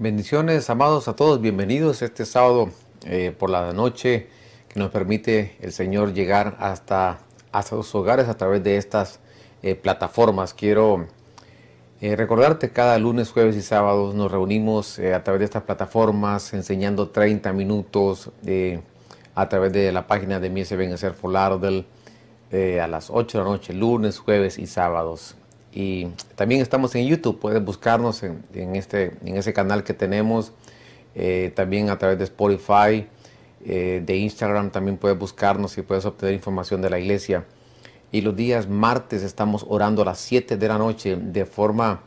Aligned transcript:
Bendiciones, 0.00 0.70
amados 0.70 1.08
a 1.08 1.14
todos, 1.14 1.42
bienvenidos 1.42 2.00
este 2.00 2.24
sábado 2.24 2.70
eh, 3.04 3.36
por 3.38 3.50
la 3.50 3.74
noche 3.74 4.28
que 4.70 4.80
nos 4.80 4.88
permite 4.88 5.58
el 5.60 5.72
Señor 5.72 6.14
llegar 6.14 6.56
hasta, 6.58 7.18
hasta 7.52 7.76
sus 7.76 7.94
hogares 7.94 8.26
a 8.26 8.38
través 8.38 8.64
de 8.64 8.78
estas 8.78 9.20
eh, 9.62 9.74
plataformas. 9.74 10.54
Quiero 10.54 11.06
eh, 12.00 12.16
recordarte, 12.16 12.70
cada 12.70 12.98
lunes, 12.98 13.30
jueves 13.30 13.56
y 13.56 13.60
sábados 13.60 14.14
nos 14.14 14.32
reunimos 14.32 14.98
a 14.98 15.22
través 15.22 15.40
de 15.40 15.44
estas 15.44 15.64
plataformas 15.64 16.54
enseñando 16.54 17.10
30 17.10 17.52
minutos 17.52 18.30
a 19.34 19.48
través 19.50 19.70
de 19.74 19.92
la 19.92 20.06
página 20.06 20.40
de 20.40 20.48
Mies 20.48 20.68
Ser 20.68 21.12
Folardel 21.12 21.84
a 22.50 22.86
las 22.86 23.10
8 23.10 23.36
de 23.36 23.44
la 23.44 23.50
noche, 23.50 23.74
lunes, 23.74 24.18
jueves 24.18 24.58
y 24.58 24.66
sábados. 24.66 25.36
Y 25.72 26.06
también 26.34 26.60
estamos 26.60 26.94
en 26.94 27.06
YouTube, 27.06 27.38
puedes 27.38 27.64
buscarnos 27.64 28.22
en, 28.22 28.42
este, 28.74 29.12
en 29.24 29.36
ese 29.36 29.52
canal 29.52 29.84
que 29.84 29.94
tenemos, 29.94 30.52
eh, 31.14 31.52
también 31.54 31.90
a 31.90 31.98
través 31.98 32.18
de 32.18 32.24
Spotify, 32.24 33.06
eh, 33.64 34.02
de 34.04 34.16
Instagram 34.16 34.70
también 34.70 34.96
puedes 34.96 35.18
buscarnos 35.18 35.76
y 35.78 35.82
puedes 35.82 36.04
obtener 36.06 36.34
información 36.34 36.82
de 36.82 36.90
la 36.90 36.98
iglesia. 36.98 37.44
Y 38.10 38.22
los 38.22 38.34
días 38.34 38.68
martes 38.68 39.22
estamos 39.22 39.64
orando 39.68 40.02
a 40.02 40.06
las 40.06 40.18
7 40.18 40.56
de 40.56 40.68
la 40.68 40.78
noche 40.78 41.16
de 41.16 41.46
forma 41.46 42.00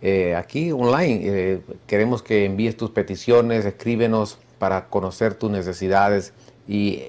eh, 0.00 0.34
aquí 0.34 0.72
online. 0.72 1.60
queremos 1.86 2.22
que 2.22 2.46
envíes 2.46 2.76
tus 2.76 2.90
peticiones, 2.90 3.66
escríbenos 3.66 4.38
para 4.58 4.86
conocer 4.88 5.34
tus 5.34 5.50
necesidades 5.50 6.32
y 6.66 7.02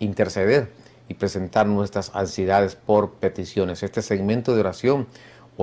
interceder 0.00 0.70
y 1.08 1.14
presentar 1.14 1.66
nuestras 1.66 2.10
ansiedades 2.14 2.74
por 2.74 3.12
peticiones. 3.12 3.82
Este 3.84 4.02
segmento 4.02 4.54
de 4.54 4.60
oración 4.60 5.06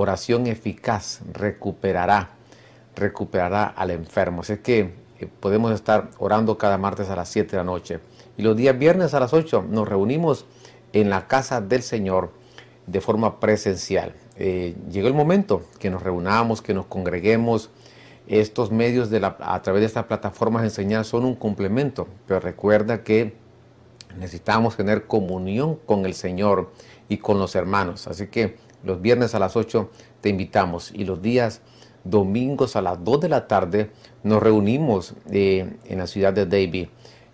oración 0.00 0.46
eficaz 0.46 1.20
recuperará, 1.32 2.30
recuperará 2.96 3.64
al 3.64 3.90
enfermo. 3.90 4.42
Así 4.42 4.58
que 4.58 4.92
eh, 5.18 5.28
podemos 5.40 5.72
estar 5.72 6.10
orando 6.18 6.58
cada 6.58 6.78
martes 6.78 7.08
a 7.10 7.16
las 7.16 7.28
7 7.28 7.50
de 7.52 7.56
la 7.58 7.64
noche. 7.64 8.00
Y 8.36 8.42
los 8.42 8.56
días 8.56 8.78
viernes 8.78 9.14
a 9.14 9.20
las 9.20 9.32
8 9.32 9.66
nos 9.68 9.88
reunimos 9.88 10.46
en 10.92 11.10
la 11.10 11.28
casa 11.28 11.60
del 11.60 11.82
Señor 11.82 12.32
de 12.86 13.00
forma 13.00 13.38
presencial. 13.38 14.14
Eh, 14.36 14.74
llegó 14.90 15.08
el 15.08 15.14
momento 15.14 15.62
que 15.78 15.90
nos 15.90 16.02
reunamos, 16.02 16.62
que 16.62 16.74
nos 16.74 16.86
congreguemos. 16.86 17.70
Estos 18.26 18.70
medios 18.70 19.10
de 19.10 19.20
la, 19.20 19.36
a 19.40 19.60
través 19.62 19.80
de 19.80 19.86
estas 19.86 20.04
plataformas 20.06 20.62
de 20.62 20.68
enseñar 20.68 21.04
son 21.04 21.24
un 21.24 21.34
complemento, 21.34 22.08
pero 22.26 22.40
recuerda 22.40 23.02
que 23.02 23.34
necesitamos 24.16 24.76
tener 24.76 25.06
comunión 25.06 25.76
con 25.86 26.06
el 26.06 26.14
Señor 26.14 26.70
y 27.08 27.18
con 27.18 27.38
los 27.38 27.54
hermanos. 27.54 28.06
Así 28.06 28.28
que 28.28 28.56
los 28.82 29.00
viernes 29.00 29.34
a 29.34 29.38
las 29.38 29.56
8 29.56 29.90
te 30.20 30.28
invitamos 30.28 30.90
y 30.94 31.04
los 31.04 31.22
días 31.22 31.60
domingos 32.04 32.76
a 32.76 32.82
las 32.82 33.02
2 33.04 33.20
de 33.20 33.28
la 33.28 33.46
tarde 33.46 33.90
nos 34.22 34.42
reunimos 34.42 35.14
eh, 35.30 35.76
en 35.84 35.98
la 35.98 36.06
ciudad 36.06 36.32
de 36.32 36.46
Davie, 36.46 36.90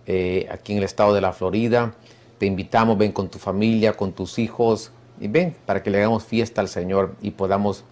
eh, 0.07 0.49
aquí 0.51 0.73
en 0.73 0.79
el 0.79 0.85
estado 0.85 1.15
de 1.15 1.21
la 1.21 1.33
Florida. 1.33 1.95
Te 2.39 2.47
invitamos, 2.47 2.99
ven 2.99 3.13
con 3.13 3.29
tu 3.29 3.39
familia, 3.39 3.95
con 3.95 4.13
tus 4.13 4.39
hijos 4.39 4.93
y 5.21 5.29
ven 5.29 5.57
para 5.65 5.83
que 5.83 5.91
le 5.91 5.99
hagamos 5.99 6.25
fiesta 6.25 6.61
al 6.61 6.69
Señor 6.69 7.15
y 7.23 7.31
podamos 7.31 7.85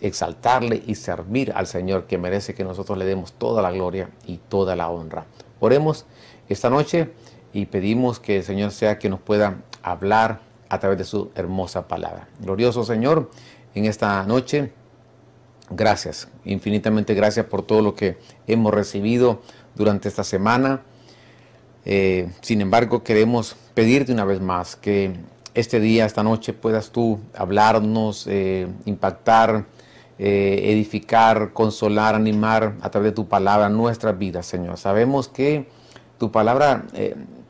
exaltarle 0.00 0.82
y 0.86 0.96
servir 0.96 1.52
al 1.54 1.66
Señor 1.66 2.06
que 2.06 2.18
merece 2.18 2.54
que 2.54 2.64
nosotros 2.64 2.98
le 2.98 3.06
demos 3.06 3.32
toda 3.32 3.62
la 3.62 3.70
gloria 3.70 4.10
y 4.26 4.36
toda 4.36 4.76
la 4.76 4.90
honra. 4.90 5.24
Oremos 5.60 6.04
esta 6.48 6.68
noche 6.68 7.10
y 7.52 7.66
pedimos 7.66 8.20
que 8.20 8.38
el 8.38 8.42
Señor 8.42 8.72
sea 8.72 8.98
que 8.98 9.08
nos 9.08 9.20
pueda 9.20 9.62
hablar 9.82 10.40
a 10.72 10.78
través 10.80 10.96
de 10.96 11.04
su 11.04 11.30
hermosa 11.34 11.86
palabra. 11.86 12.28
Glorioso 12.40 12.82
Señor, 12.82 13.30
en 13.74 13.84
esta 13.84 14.22
noche, 14.22 14.72
gracias, 15.68 16.28
infinitamente 16.46 17.12
gracias 17.12 17.44
por 17.44 17.60
todo 17.60 17.82
lo 17.82 17.94
que 17.94 18.16
hemos 18.46 18.72
recibido 18.72 19.42
durante 19.74 20.08
esta 20.08 20.24
semana. 20.24 20.80
Eh, 21.84 22.30
sin 22.40 22.62
embargo, 22.62 23.02
queremos 23.02 23.54
pedirte 23.74 24.12
una 24.12 24.24
vez 24.24 24.40
más 24.40 24.74
que 24.74 25.12
este 25.52 25.78
día, 25.78 26.06
esta 26.06 26.22
noche, 26.22 26.54
puedas 26.54 26.90
tú 26.90 27.20
hablarnos, 27.36 28.26
eh, 28.26 28.66
impactar, 28.86 29.66
eh, 30.18 30.70
edificar, 30.72 31.52
consolar, 31.52 32.14
animar 32.14 32.76
a 32.80 32.90
través 32.90 33.10
de 33.10 33.16
tu 33.16 33.28
palabra 33.28 33.68
nuestras 33.68 34.16
vidas, 34.18 34.46
Señor. 34.46 34.78
Sabemos 34.78 35.28
que 35.28 35.68
tu 36.18 36.32
palabra 36.32 36.86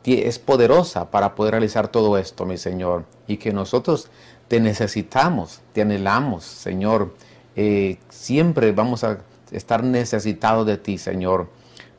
es 0.05 0.39
poderosa 0.39 1.11
para 1.11 1.35
poder 1.35 1.53
realizar 1.53 1.89
todo 1.89 2.19
esto, 2.19 2.45
mi 2.45 2.59
Señor, 2.59 3.05
y 3.27 3.37
que 3.37 3.53
nosotros 3.53 4.09
te 4.49 4.61
necesitamos, 4.61 5.61
te 5.73 5.83
anhelamos, 5.83 6.45
Señor. 6.45 7.15
Eh, 7.55 7.99
siempre 8.09 8.73
vamos 8.73 9.05
a 9.05 9.19
estar 9.51 9.85
necesitados 9.85 10.67
de 10.67 10.77
ti, 10.77 10.99
Señor, 10.99 11.49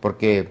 porque 0.02 0.50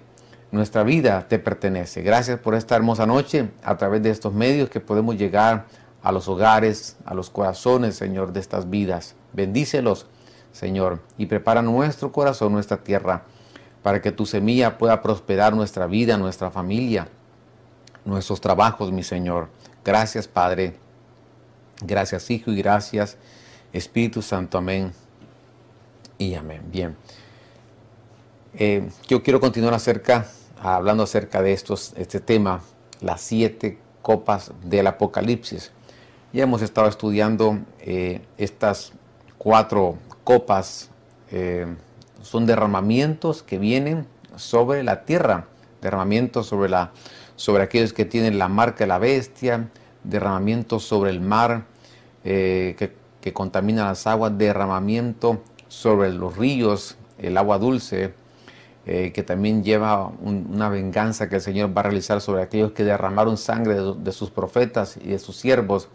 nuestra 0.51 0.83
vida 0.83 1.29
te 1.29 1.39
pertenece. 1.39 2.03
Gracias 2.03 2.39
por 2.39 2.55
esta 2.55 2.75
hermosa 2.75 3.07
noche 3.07 3.51
a 3.63 3.77
través 3.77 4.03
de 4.03 4.11
estos 4.11 4.33
medios 4.33 4.71
que 4.71 4.81
podemos 4.81 5.17
llegar 5.17 5.67
a 6.03 6.11
los 6.11 6.29
hogares, 6.29 6.97
a 7.05 7.15
los 7.15 7.31
corazones, 7.31 7.97
Señor, 7.97 8.33
de 8.33 8.41
estas 8.41 8.71
vidas. 8.71 9.15
Bendícelos, 9.33 10.07
Señor, 10.53 11.01
y 11.19 11.27
prepara 11.27 11.63
nuestro 11.63 12.13
corazón, 12.13 12.53
nuestra 12.53 12.79
tierra, 12.79 13.25
para 13.83 14.01
que 14.01 14.13
tu 14.13 14.27
semilla 14.27 14.79
pueda 14.79 15.03
prosperar 15.03 15.55
nuestra 15.55 15.87
vida, 15.87 16.17
nuestra 16.17 16.51
familia 16.51 17.09
nuestros 18.05 18.41
trabajos, 18.41 18.93
mi 18.93 19.03
Señor. 19.03 19.49
Gracias, 19.85 20.29
Padre. 20.29 20.77
Gracias, 21.81 22.31
Hijo, 22.31 22.51
y 22.51 22.57
gracias, 22.57 23.17
Espíritu 23.73 24.23
Santo. 24.23 24.59
Amén. 24.59 24.93
Y 26.19 26.35
amén. 26.35 26.63
Bien. 26.71 26.97
Eh, 28.55 28.89
yo 29.09 29.23
quiero 29.23 29.41
continuar 29.41 29.75
acerca, 29.75 30.27
hablando 30.61 31.03
acerca 31.03 31.43
de 31.43 31.53
estos, 31.53 31.95
este 31.97 32.21
tema, 32.21 32.61
las 33.01 33.21
siete 33.21 33.79
copas 34.03 34.53
del 34.63 34.87
Apocalipsis. 34.87 35.73
Ya 36.33 36.45
hemos 36.45 36.63
estado 36.63 36.89
estudiando 36.89 37.59
eh, 37.81 38.23
estas 38.37 38.93
cuatro 39.39 39.97
copas, 40.25 40.91
eh, 41.31 41.67
son 42.23 42.47
derramamientos 42.47 43.43
que 43.43 43.59
vienen 43.59 44.07
sobre 44.37 44.83
la 44.83 45.05
tierra, 45.05 45.47
derramamientos 45.81 46.47
sobre 46.47 46.69
la 46.69 46.93
sobre 47.37 47.63
aquellos 47.63 47.93
que 47.93 48.05
tienen 48.05 48.39
la 48.39 48.49
marca 48.49 48.85
de 48.85 48.89
la 48.89 48.99
bestia, 48.99 49.69
derramamiento 50.05 50.81
sobre 50.81 51.11
el 51.11 51.21
mar 51.21 51.65
eh, 52.25 52.77
que, 53.21 53.33
contamina 53.33 53.85
las 53.85 54.07
aguas, 54.07 54.37
derramamiento 54.37 55.43
sobre 55.69 56.13
los 56.13 56.37
ríos, 56.37 56.97
el 57.19 57.37
agua 57.37 57.59
dulce, 57.59 58.15
eh, 58.85 59.13
que 59.15 59.23
también 59.23 59.63
lleva 59.63 60.09
una 60.09 60.69
venganza 60.69 61.29
que 61.29 61.37
el 61.37 61.41
Señor 61.41 61.77
va 61.77 61.83
a 61.83 61.85
realizar 61.85 62.21
sobre 62.21 62.43
aquellos 62.43 62.73
que 62.73 62.83
derramaron 62.83 63.37
sangre 63.37 63.77
de, 63.81 64.13
sus 64.13 64.31
profetas 64.31 64.97
y 64.97 65.11
de 65.11 65.21
sus 65.21 65.37
siervos, 65.37 65.89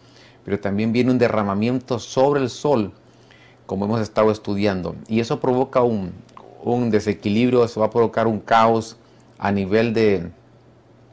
pero 0.45 0.59
también 0.59 0.93
viene 0.93 1.11
un 1.11 1.17
derramamiento 1.17 1.99
sobre 1.99 2.39
el 2.39 2.49
sol, 2.49 2.93
como 3.65 3.83
hemos 3.85 3.99
estado 3.99 4.31
estudiando, 4.31 4.95
y 5.09 5.19
eso 5.19 5.41
provoca 5.41 5.81
un, 5.81 6.13
un 6.63 6.89
desequilibrio, 6.89 7.65
eso 7.65 7.81
va 7.81 7.87
a 7.87 7.89
provocar 7.89 8.25
un 8.25 8.39
caos 8.39 8.95
a 9.37 9.51
nivel 9.51 9.93
de, 9.93 10.31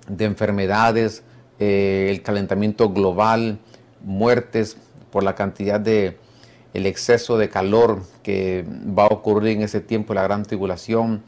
de 0.09 0.25
enfermedades, 0.25 1.23
eh, 1.59 2.09
el 2.11 2.23
calentamiento 2.23 2.91
global, 2.91 3.59
muertes 4.03 4.77
por 5.11 5.23
la 5.23 5.35
cantidad 5.35 5.81
de 5.81 6.19
el 6.73 6.87
exceso 6.87 7.39
de 7.39 7.49
calor 7.49 8.03
que 8.25 8.65
va 8.67 9.05
a 9.05 9.07
ocurrir 9.07 9.57
en 9.57 9.63
ese 9.63 9.81
tiempo 9.81 10.13
la 10.13 10.25
gran 10.25 10.43
tribulación. 10.43 11.23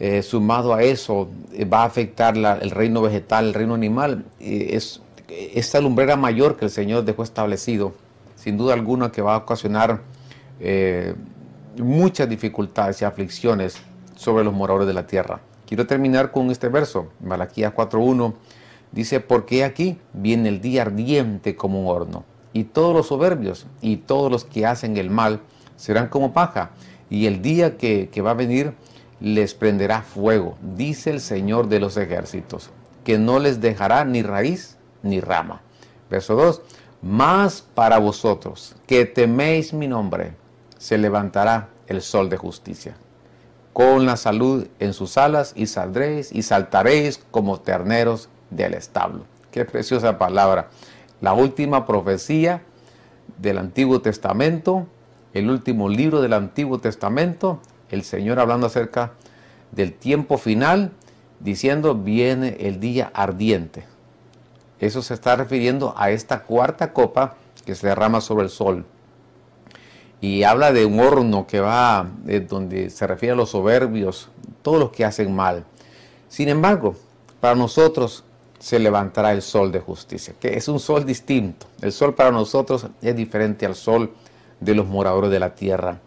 Eh, 0.00 0.22
sumado 0.22 0.74
a 0.74 0.82
eso, 0.82 1.28
eh, 1.52 1.64
va 1.64 1.82
a 1.82 1.84
afectar 1.84 2.36
el 2.36 2.70
reino 2.70 3.02
vegetal, 3.02 3.46
el 3.46 3.54
reino 3.54 3.74
animal. 3.74 4.24
es 4.40 5.00
esta 5.28 5.80
lumbrera 5.80 6.16
mayor 6.16 6.56
que 6.56 6.64
el 6.64 6.70
Señor 6.72 7.04
dejó 7.04 7.22
establecido, 7.22 7.94
sin 8.34 8.56
duda 8.56 8.74
alguna 8.74 9.12
que 9.12 9.22
va 9.22 9.34
a 9.34 9.38
ocasionar 9.38 10.02
muchas 11.78 12.28
dificultades 12.28 13.00
y 13.00 13.04
aflicciones 13.04 13.76
sobre 14.16 14.42
los 14.44 14.52
moradores 14.52 14.88
de 14.88 14.94
la 14.94 15.06
tierra. 15.06 15.40
Quiero 15.70 15.86
terminar 15.86 16.32
con 16.32 16.50
este 16.50 16.68
verso, 16.68 17.10
Malaquías 17.20 17.72
4.1. 17.72 18.34
Dice, 18.90 19.20
porque 19.20 19.62
aquí 19.62 19.98
viene 20.12 20.48
el 20.48 20.60
día 20.60 20.82
ardiente 20.82 21.54
como 21.54 21.80
un 21.80 21.86
horno, 21.86 22.24
y 22.52 22.64
todos 22.64 22.92
los 22.92 23.06
soberbios 23.06 23.68
y 23.80 23.98
todos 23.98 24.32
los 24.32 24.44
que 24.44 24.66
hacen 24.66 24.96
el 24.96 25.10
mal 25.10 25.38
serán 25.76 26.08
como 26.08 26.32
paja, 26.32 26.72
y 27.08 27.26
el 27.26 27.40
día 27.40 27.76
que, 27.78 28.08
que 28.10 28.20
va 28.20 28.32
a 28.32 28.34
venir 28.34 28.74
les 29.20 29.54
prenderá 29.54 30.02
fuego, 30.02 30.58
dice 30.76 31.10
el 31.10 31.20
Señor 31.20 31.68
de 31.68 31.78
los 31.78 31.96
ejércitos, 31.96 32.70
que 33.04 33.16
no 33.16 33.38
les 33.38 33.60
dejará 33.60 34.04
ni 34.04 34.22
raíz 34.22 34.76
ni 35.04 35.20
rama. 35.20 35.62
Verso 36.10 36.34
2, 36.34 36.62
más 37.00 37.62
para 37.76 38.00
vosotros 38.00 38.74
que 38.88 39.04
teméis 39.04 39.72
mi 39.72 39.86
nombre, 39.86 40.32
se 40.78 40.98
levantará 40.98 41.68
el 41.86 42.02
sol 42.02 42.28
de 42.28 42.38
justicia 42.38 42.96
con 43.72 44.06
la 44.06 44.16
salud 44.16 44.66
en 44.78 44.92
sus 44.92 45.16
alas 45.16 45.52
y 45.54 45.66
saldréis 45.66 46.32
y 46.32 46.42
saltaréis 46.42 47.20
como 47.30 47.60
terneros 47.60 48.28
del 48.50 48.74
establo. 48.74 49.24
Qué 49.50 49.64
preciosa 49.64 50.18
palabra. 50.18 50.68
La 51.20 51.32
última 51.34 51.86
profecía 51.86 52.62
del 53.38 53.58
Antiguo 53.58 54.00
Testamento, 54.00 54.86
el 55.34 55.50
último 55.50 55.88
libro 55.88 56.20
del 56.20 56.32
Antiguo 56.32 56.78
Testamento, 56.78 57.60
el 57.90 58.02
Señor 58.02 58.38
hablando 58.38 58.66
acerca 58.66 59.12
del 59.72 59.92
tiempo 59.92 60.38
final, 60.38 60.92
diciendo, 61.40 61.94
viene 61.94 62.56
el 62.60 62.80
día 62.80 63.10
ardiente. 63.14 63.84
Eso 64.78 65.02
se 65.02 65.14
está 65.14 65.36
refiriendo 65.36 65.94
a 65.96 66.10
esta 66.10 66.42
cuarta 66.42 66.92
copa 66.92 67.36
que 67.64 67.74
se 67.74 67.86
derrama 67.86 68.20
sobre 68.20 68.44
el 68.44 68.50
sol. 68.50 68.84
Y 70.20 70.42
habla 70.42 70.72
de 70.72 70.84
un 70.84 71.00
horno 71.00 71.46
que 71.46 71.60
va, 71.60 72.10
eh, 72.26 72.40
donde 72.40 72.90
se 72.90 73.06
refiere 73.06 73.32
a 73.32 73.36
los 73.36 73.50
soberbios, 73.50 74.28
todos 74.62 74.78
los 74.78 74.90
que 74.90 75.04
hacen 75.04 75.34
mal. 75.34 75.64
Sin 76.28 76.48
embargo, 76.48 76.94
para 77.40 77.54
nosotros 77.54 78.24
se 78.58 78.78
levantará 78.78 79.32
el 79.32 79.40
sol 79.40 79.72
de 79.72 79.80
justicia, 79.80 80.34
que 80.38 80.56
es 80.56 80.68
un 80.68 80.78
sol 80.78 81.06
distinto. 81.06 81.66
El 81.80 81.92
sol 81.92 82.14
para 82.14 82.30
nosotros 82.30 82.86
es 83.00 83.16
diferente 83.16 83.64
al 83.64 83.74
sol 83.74 84.12
de 84.60 84.74
los 84.74 84.86
moradores 84.86 85.30
de 85.30 85.40
la 85.40 85.54
tierra. 85.54 85.98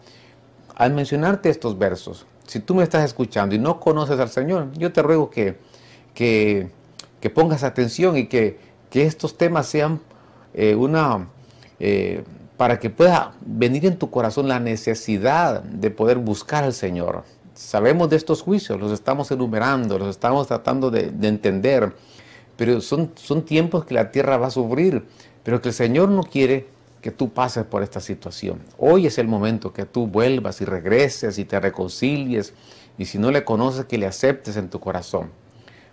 Al 0.76 0.94
mencionarte 0.94 1.50
estos 1.50 1.78
versos, 1.78 2.28
si 2.46 2.60
tú 2.60 2.76
me 2.76 2.84
estás 2.84 3.04
escuchando 3.04 3.56
y 3.56 3.60
no 3.60 3.80
conoces 3.80 4.20
al 4.20 4.30
Señor, 4.30 4.72
yo 4.74 4.94
te 4.94 5.02
ruego 5.02 5.32
que, 5.32 5.58
que, 6.14 6.70
pongas 7.34 7.64
atención 7.64 8.18
y 8.18 8.28
que, 8.28 8.60
estos 8.92 9.38
temas 9.38 9.66
sean 9.66 10.00
eh, 10.54 10.76
una... 10.76 11.28
Eh, 11.80 12.24
para 12.64 12.80
que 12.80 12.90
pueda 12.90 13.34
venir 13.46 13.86
en 13.86 13.98
tu 13.98 14.10
corazón 14.10 14.48
la 14.48 14.58
necesidad 14.58 15.62
de 15.64 15.92
poder 15.92 16.18
buscar 16.18 16.64
al 16.64 16.72
Señor. 16.72 17.26
Sabemos 17.54 18.10
de 18.10 18.16
estos 18.16 18.42
juicios, 18.42 18.80
los 18.80 18.94
estamos 18.94 19.30
enumerando, 19.32 20.00
los 20.00 20.08
estamos 20.08 20.48
tratando 20.48 20.90
de, 20.90 21.12
de 21.12 21.28
entender, 21.28 21.94
pero 22.56 22.80
son, 22.80 23.12
son 23.16 23.44
tiempos 23.44 23.84
que 23.84 23.94
la 23.94 24.12
tierra 24.12 24.38
va 24.38 24.48
a 24.48 24.50
sufrir, 24.50 25.04
pero 25.44 25.62
que 25.62 25.68
el 25.68 25.74
Señor 25.74 26.08
no 26.08 26.24
quiere 26.24 26.70
que 27.02 27.12
tú 27.12 27.34
pases 27.34 27.66
por 27.66 27.84
esta 27.84 28.00
situación. 28.00 28.62
Hoy 28.78 29.08
es 29.08 29.18
el 29.18 29.28
momento 29.28 29.74
que 29.74 29.84
tú 29.84 30.08
vuelvas 30.08 30.62
y 30.62 30.64
regreses 30.64 31.38
y 31.40 31.44
te 31.44 31.60
reconcilies 31.60 32.54
y 32.98 33.04
si 33.04 33.18
no 33.18 33.30
le 33.30 33.44
conoces 33.44 33.84
que 33.88 33.98
le 33.98 34.06
aceptes 34.06 34.56
en 34.56 34.70
tu 34.70 34.80
corazón. 34.80 35.32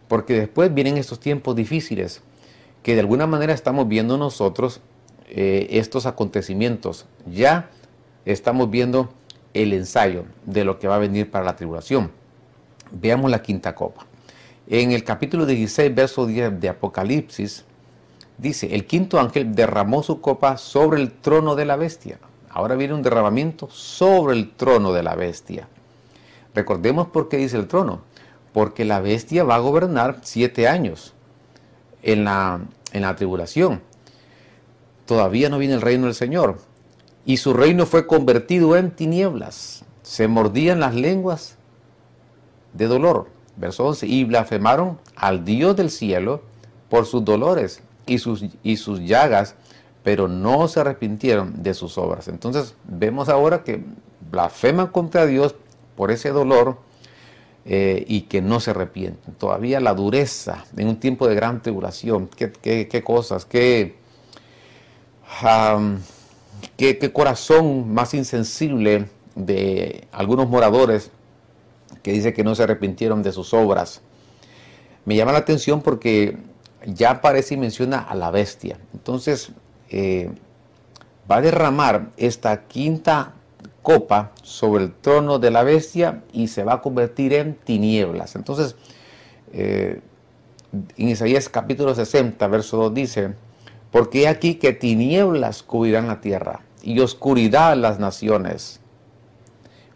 Porque 0.07 0.35
después 0.35 0.73
vienen 0.73 0.99
estos 0.99 1.19
tiempos 1.19 1.57
difíciles 1.57 2.23
que 2.85 2.95
de 2.95 3.01
alguna 3.01 3.27
manera 3.27 3.55
estamos 3.55 3.89
viendo 3.89 4.17
nosotros 4.17 4.81
eh, 5.31 5.67
estos 5.71 6.07
acontecimientos. 6.07 7.07
Ya 7.27 7.71
estamos 8.25 8.71
viendo 8.71 9.13
el 9.55 9.73
ensayo 9.73 10.25
de 10.45 10.65
lo 10.65 10.79
que 10.79 10.89
va 10.89 10.97
a 10.97 10.99
venir 10.99 11.31
para 11.31 11.45
la 11.45 11.57
tribulación. 11.57 12.11
Veamos 12.93 13.31
la 13.31 13.43
quinta 13.43 13.75
copa. 13.75 14.07
En 14.69 14.93
el 14.93 15.03
capítulo 15.05 15.47
16, 15.47 15.95
verso 15.95 16.27
10 16.27 16.61
de 16.61 16.69
Apocalipsis, 16.69 17.65
Dice, 18.41 18.75
el 18.75 18.87
quinto 18.87 19.21
ángel 19.21 19.55
derramó 19.55 20.03
su 20.03 20.23
copa 20.23 20.57
sobre 20.57 20.99
el 21.03 21.13
trono 21.13 21.57
de 21.57 21.67
la 21.67 21.77
bestia. 21.77 22.19
Ahora 22.49 22.75
viene 22.75 22.95
un 22.95 23.03
derramamiento 23.03 23.69
sobre 23.69 24.35
el 24.35 24.53
trono 24.53 24.95
de 24.95 25.03
la 25.03 25.15
bestia. 25.15 25.69
Recordemos 26.55 27.09
por 27.09 27.29
qué 27.29 27.37
dice 27.37 27.59
el 27.59 27.69
trono. 27.69 28.01
Porque 28.55 28.87
la 28.87 29.01
bestia 29.01 29.45
va 29.45 29.57
a 29.57 29.59
gobernar 29.59 30.21
siete 30.23 30.69
años 30.69 31.13
en 32.03 32.25
la, 32.25 32.61
en 32.95 33.03
la 33.03 33.15
tribulación. 33.15 33.83
Todavía 35.11 35.49
no 35.49 35.59
viene 35.59 35.75
el 35.75 35.81
reino 35.81 36.05
del 36.05 36.15
Señor. 36.15 36.59
Y 37.27 37.39
su 37.39 37.53
reino 37.53 37.85
fue 37.85 38.07
convertido 38.07 38.77
en 38.77 38.93
tinieblas. 38.93 39.85
Se 40.03 40.29
mordían 40.29 40.79
las 40.79 40.95
lenguas 40.95 41.57
de 42.75 42.87
dolor. 42.87 43.27
Verso 43.57 43.89
11. 43.89 44.07
Y 44.07 44.23
blasfemaron 44.23 45.01
al 45.17 45.45
Dios 45.45 45.75
del 45.75 45.91
cielo 45.91 46.43
por 46.89 47.07
sus 47.07 47.25
dolores 47.25 47.83
y 48.07 48.19
sus, 48.19 48.45
y 48.63 48.77
sus 48.77 49.01
llagas, 49.01 49.57
pero 50.05 50.29
no 50.29 50.69
se 50.69 50.79
arrepintieron 50.79 51.61
de 51.61 51.75
sus 51.75 51.99
obras. 51.99 52.29
Entonces 52.29 52.77
vemos 52.85 53.29
ahora 53.29 53.65
que 53.65 53.83
blasfeman 54.31 54.87
contra 54.87 55.27
Dios 55.27 55.57
por 55.97 56.13
ese 56.13 56.29
dolor 56.29 56.79
eh, 57.65 58.05
y 58.07 58.23
que 58.23 58.43
no 58.43 58.61
se 58.61 58.71
arrepienten. 58.71 59.35
Todavía 59.35 59.81
la 59.81 59.93
dureza 59.93 60.67
en 60.77 60.87
un 60.87 61.01
tiempo 61.01 61.27
de 61.27 61.35
gran 61.35 61.63
tribulación, 61.63 62.29
qué, 62.29 62.53
qué, 62.53 63.03
cosas, 63.03 63.45
qué, 63.45 64.00
qué, 66.77 67.13
corazón 67.13 67.93
más 67.93 68.15
insensible 68.15 69.09
de 69.35 70.09
algunos 70.13 70.49
moradores 70.49 71.11
que 72.03 72.13
dice 72.13 72.33
que 72.33 72.45
no 72.45 72.55
se 72.55 72.63
arrepintieron 72.63 73.23
de 73.23 73.33
sus 73.33 73.55
obras. 73.55 74.01
Me 75.05 75.17
llama 75.17 75.33
la 75.33 75.39
atención 75.39 75.83
porque 75.83 76.37
ya 76.87 77.11
aparece 77.11 77.55
y 77.55 77.57
menciona 77.57 77.99
a 77.99 78.15
la 78.15 78.31
bestia. 78.31 78.79
Entonces, 78.93 79.53
eh, 79.91 80.31
va 81.31 81.37
a 81.37 81.41
derramar 81.41 82.11
esta 82.17 82.67
quinta 82.67 83.35
copa 83.83 84.33
sobre 84.43 84.85
el 84.85 84.93
trono 84.93 85.39
de 85.39 85.51
la 85.51 85.63
bestia 85.63 86.23
y 86.33 86.49
se 86.49 86.65
va 86.65 86.75
a 86.75 86.81
convertir 86.81 87.33
en 87.33 87.55
tinieblas. 87.55 88.37
Entonces, 88.37 88.77
eh, 89.53 90.01
en 90.97 91.09
Isaías 91.09 91.49
capítulo 91.49 91.95
60, 91.95 92.47
verso 92.47 92.77
2 92.77 92.95
dice, 92.95 93.35
porque 93.91 94.29
aquí 94.29 94.55
que 94.55 94.73
tinieblas 94.73 95.63
cubrirán 95.63 96.07
la 96.07 96.21
tierra 96.21 96.61
y 96.83 97.01
oscuridad 97.01 97.77
las 97.77 97.99
naciones. 97.99 98.81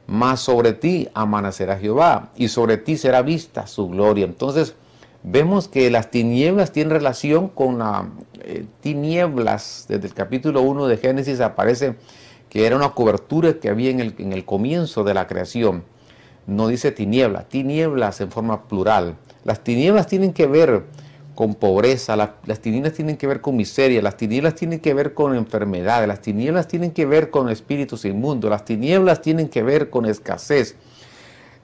Mas 0.07 0.41
sobre 0.41 0.73
ti 0.73 1.09
amanecerá 1.15 1.79
Jehová 1.79 2.31
y 2.37 2.49
sobre 2.49 2.77
ti 2.77 2.97
será 2.97 3.23
vista 3.23 3.67
su 3.67 3.89
gloria. 3.89 4.27
Entonces, 4.27 4.75
vemos 5.23 5.69
que 5.69 5.91
las 5.91 6.11
tinieblas 6.11 6.73
tienen 6.73 6.91
relación 6.91 7.49
con 7.49 7.79
las 7.79 8.05
eh, 8.43 8.67
tinieblas. 8.81 9.87
Desde 9.89 10.07
el 10.07 10.15
capítulo 10.15 10.61
1 10.63 10.87
de 10.89 10.97
Génesis 10.99 11.41
aparece 11.41 11.97
que 12.51 12.67
era 12.67 12.77
una 12.77 12.91
cobertura 12.91 13.55
que 13.55 13.71
había 13.71 13.91
en 13.91 14.01
el, 14.01 14.15
en 14.19 14.33
el 14.33 14.45
comienzo 14.45 15.05
de 15.05 15.15
la 15.15 15.27
creación. 15.27 15.85
No 16.47 16.69
dice 16.69 16.93
tinieblas, 16.93 17.49
tinieblas 17.49 18.21
en 18.21 18.31
forma 18.31 18.69
plural. 18.69 19.17
Las 19.45 19.65
tinieblas 19.65 20.07
tienen 20.07 20.35
que 20.35 20.47
ver 20.47 20.85
con 21.35 21.55
pobreza, 21.55 22.17
las 22.17 22.61
tinieblas 22.61 22.93
tienen 22.93 23.17
que 23.17 23.27
ver 23.27 23.41
con 23.41 23.57
miseria, 23.57 24.01
las 24.03 24.17
tinieblas 24.17 24.55
tienen 24.55 24.81
que 24.81 24.95
ver 24.95 25.15
con 25.15 25.35
enfermedades, 25.35 26.07
las 26.07 26.21
tinieblas 26.21 26.69
tienen 26.69 26.93
que 26.93 27.07
ver 27.07 27.31
con 27.31 27.49
espíritus 27.49 28.05
inmundos, 28.05 28.51
las 28.51 28.65
tinieblas 28.65 29.21
tienen 29.21 29.49
que 29.49 29.63
ver 29.63 29.91
con 29.91 30.07
escasez, 30.07 30.77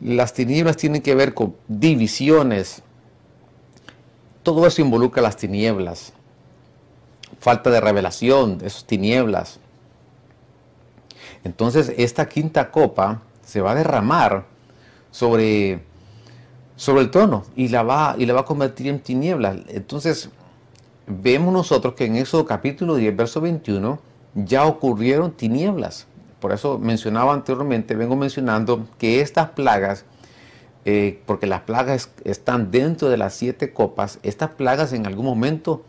las 0.00 0.32
tinieblas 0.34 0.76
tienen 0.76 1.02
que 1.02 1.14
ver 1.14 1.34
con 1.34 1.54
divisiones, 1.68 2.82
todo 4.42 4.66
eso 4.66 4.82
involucra 4.82 5.22
las 5.22 5.36
tinieblas, 5.36 6.12
falta 7.38 7.70
de 7.70 7.80
revelación 7.80 8.58
esas 8.64 8.84
tinieblas. 8.84 9.60
Entonces 11.44 11.92
esta 11.96 12.28
quinta 12.28 12.70
copa 12.70 13.22
se 13.44 13.60
va 13.60 13.72
a 13.72 13.74
derramar 13.74 14.46
sobre, 15.10 15.80
sobre 16.80 17.02
el 17.02 17.10
trono 17.10 17.44
y 17.56 17.68
la, 17.68 17.82
va, 17.82 18.14
y 18.16 18.24
la 18.24 18.32
va 18.32 18.40
a 18.40 18.44
convertir 18.46 18.86
en 18.86 19.00
tinieblas. 19.00 19.58
Entonces 19.68 20.30
vemos 21.06 21.52
nosotros 21.52 21.92
que 21.92 22.06
en 22.06 22.16
eso 22.16 22.46
capítulo 22.46 22.94
10, 22.94 23.14
verso 23.14 23.42
21, 23.42 23.98
ya 24.34 24.64
ocurrieron 24.64 25.32
tinieblas. 25.32 26.06
Por 26.40 26.52
eso 26.52 26.78
mencionaba 26.78 27.34
anteriormente, 27.34 27.94
vengo 27.94 28.16
mencionando 28.16 28.86
que 28.96 29.20
estas 29.20 29.50
plagas 29.50 30.06
eh, 30.86 31.20
porque 31.26 31.46
las 31.46 31.60
plagas 31.60 32.08
están 32.24 32.70
dentro 32.70 33.10
de 33.10 33.18
las 33.18 33.34
siete 33.34 33.74
copas, 33.74 34.18
estas 34.22 34.48
plagas 34.48 34.94
en 34.94 35.06
algún 35.06 35.26
momento, 35.26 35.84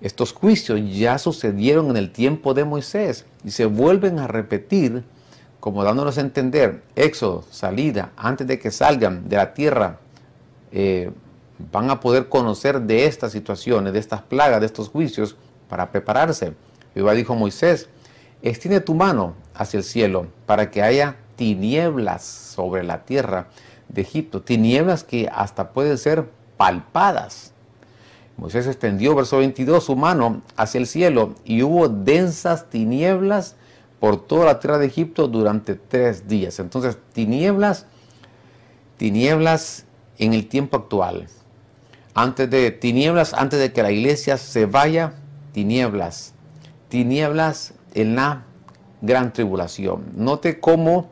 estos 0.00 0.32
juicios 0.32 0.80
ya 0.96 1.18
sucedieron 1.18 1.90
en 1.90 1.98
el 1.98 2.12
tiempo 2.12 2.54
de 2.54 2.64
Moisés 2.64 3.26
y 3.44 3.50
se 3.50 3.66
vuelven 3.66 4.18
a 4.18 4.26
repetir, 4.26 5.04
como 5.60 5.84
dándonos 5.84 6.16
a 6.16 6.22
entender, 6.22 6.82
éxodo, 6.96 7.44
salida, 7.50 8.12
antes 8.16 8.46
de 8.46 8.58
que 8.58 8.70
salgan 8.70 9.28
de 9.28 9.36
la 9.36 9.52
tierra, 9.52 9.98
eh, 10.72 11.10
van 11.72 11.90
a 11.90 12.00
poder 12.00 12.28
conocer 12.28 12.80
de 12.80 13.06
estas 13.06 13.32
situaciones, 13.32 13.92
de 13.92 13.98
estas 13.98 14.22
plagas, 14.22 14.60
de 14.60 14.66
estos 14.66 14.88
juicios, 14.88 15.36
para 15.68 15.90
prepararse. 15.90 16.54
Jehová 16.94 17.12
dijo 17.12 17.34
Moisés, 17.34 17.88
extiende 18.42 18.80
tu 18.80 18.94
mano 18.94 19.34
hacia 19.54 19.78
el 19.78 19.84
cielo 19.84 20.26
para 20.46 20.70
que 20.70 20.82
haya 20.82 21.16
tinieblas 21.36 22.24
sobre 22.24 22.82
la 22.82 23.04
tierra 23.04 23.48
de 23.88 24.02
Egipto, 24.02 24.42
tinieblas 24.42 25.04
que 25.04 25.28
hasta 25.32 25.72
pueden 25.72 25.98
ser 25.98 26.28
palpadas. 26.56 27.52
Moisés 28.36 28.66
extendió, 28.66 29.14
verso 29.14 29.38
22, 29.38 29.84
su 29.84 29.96
mano 29.96 30.42
hacia 30.56 30.78
el 30.78 30.86
cielo 30.86 31.34
y 31.44 31.62
hubo 31.62 31.88
densas 31.88 32.70
tinieblas 32.70 33.56
por 33.98 34.26
toda 34.26 34.46
la 34.46 34.60
tierra 34.60 34.78
de 34.78 34.86
Egipto 34.86 35.28
durante 35.28 35.74
tres 35.74 36.26
días. 36.26 36.58
Entonces, 36.58 36.96
tinieblas, 37.12 37.86
tinieblas 38.96 39.84
en 40.20 40.34
el 40.34 40.46
tiempo 40.46 40.76
actual. 40.76 41.26
Antes 42.14 42.48
de 42.50 42.70
tinieblas, 42.70 43.34
antes 43.34 43.58
de 43.58 43.72
que 43.72 43.82
la 43.82 43.90
iglesia 43.90 44.36
se 44.36 44.66
vaya, 44.66 45.14
tinieblas. 45.52 46.34
Tinieblas 46.88 47.74
en 47.94 48.14
la 48.14 48.44
gran 49.00 49.32
tribulación. 49.32 50.04
Note 50.14 50.60
cómo, 50.60 51.08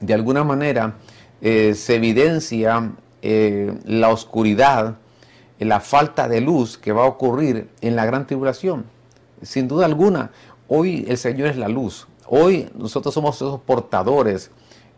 de 0.00 0.14
alguna 0.14 0.42
manera, 0.42 0.94
eh, 1.42 1.74
se 1.74 1.96
evidencia 1.96 2.92
eh, 3.20 3.78
la 3.84 4.08
oscuridad, 4.08 4.96
la 5.58 5.80
falta 5.80 6.28
de 6.28 6.40
luz 6.40 6.78
que 6.78 6.92
va 6.92 7.02
a 7.02 7.06
ocurrir 7.06 7.68
en 7.82 7.94
la 7.94 8.06
gran 8.06 8.26
tribulación. 8.26 8.86
Sin 9.42 9.68
duda 9.68 9.84
alguna, 9.84 10.30
hoy 10.66 11.04
el 11.08 11.18
Señor 11.18 11.48
es 11.48 11.56
la 11.56 11.68
luz. 11.68 12.08
Hoy 12.26 12.70
nosotros 12.74 13.12
somos 13.12 13.36
esos 13.36 13.60
portadores 13.60 14.50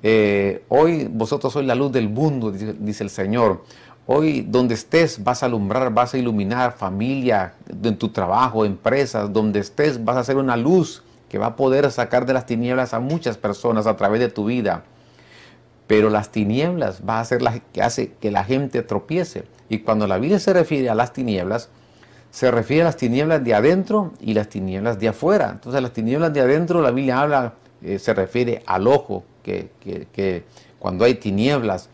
Eh, 0.03 0.65
hoy 0.69 1.09
vosotros 1.11 1.53
sois 1.53 1.67
la 1.67 1.75
luz 1.75 1.93
del 1.93 2.09
mundo, 2.09 2.51
dice, 2.51 3.05
el 3.05 3.11
Señor. 3.11 3.65
Hoy 4.07 4.43
donde 4.43 4.75
estés 4.75 5.23
vas 5.23 5.43
a 5.43 5.47
alumbrar, 5.47 5.93
vas 5.93 6.15
a 6.15 6.19
iluminar 6.19 6.73
familia, 6.73 7.55
en 7.83 7.97
tu 7.97 8.09
trabajo, 8.09 8.65
empresas, 8.65 9.33
donde 9.33 9.61
estés 9.61 10.05
vas 10.05 10.17
a 10.17 10.25
ser 10.25 10.37
una 10.37 10.57
luz 10.57 11.05
que 11.29 11.39
va 11.39 11.47
a 11.47 11.57
poder 11.57 11.91
sacar 11.93 12.27
de 12.27 12.33
las 12.33 12.47
tinieblas 12.47 12.93
a 12.93 12.99
muchas 12.99 13.39
personas 13.39 13.87
a 13.87 13.97
través 13.97 14.21
de 14.21 14.29
tu 14.29 14.47
vida. 14.47 14.85
Pero 15.87 16.11
las 16.11 16.31
tinieblas 16.31 17.03
va 17.09 17.21
a 17.21 17.25
ser 17.25 17.43
la 17.43 17.59
que 17.59 17.83
hace 17.83 18.13
que 18.21 18.31
la 18.31 18.43
gente 18.43 18.83
tropiece. 18.83 19.45
Y 19.69 19.81
cuando 19.81 20.07
la 20.09 20.19
Biblia 20.19 20.41
se 20.41 20.53
refiere 20.53 20.91
a 20.91 20.95
las 20.95 21.13
tinieblas, 21.13 21.69
se 22.31 22.51
refiere 22.51 22.83
a 22.83 22.87
las 22.87 22.97
tinieblas 22.97 23.45
de 23.45 23.55
adentro 23.55 24.13
y 24.21 24.35
las 24.35 24.49
tinieblas 24.49 24.99
de 24.99 25.09
afuera. 25.09 25.51
Entonces 25.53 25.81
las 25.83 25.93
tinieblas 25.93 26.33
de 26.33 26.41
adentro, 26.41 26.81
la 26.81 26.91
Biblia 26.91 27.21
habla, 27.21 27.55
eh, 27.83 27.99
se 27.99 28.15
refiere 28.15 28.63
al 28.67 28.87
ojo, 28.87 29.25
que, 29.43 29.71
que, 29.81 30.45
cuando 30.79 31.05
hay 31.05 31.15
tinieblas, 31.15 31.89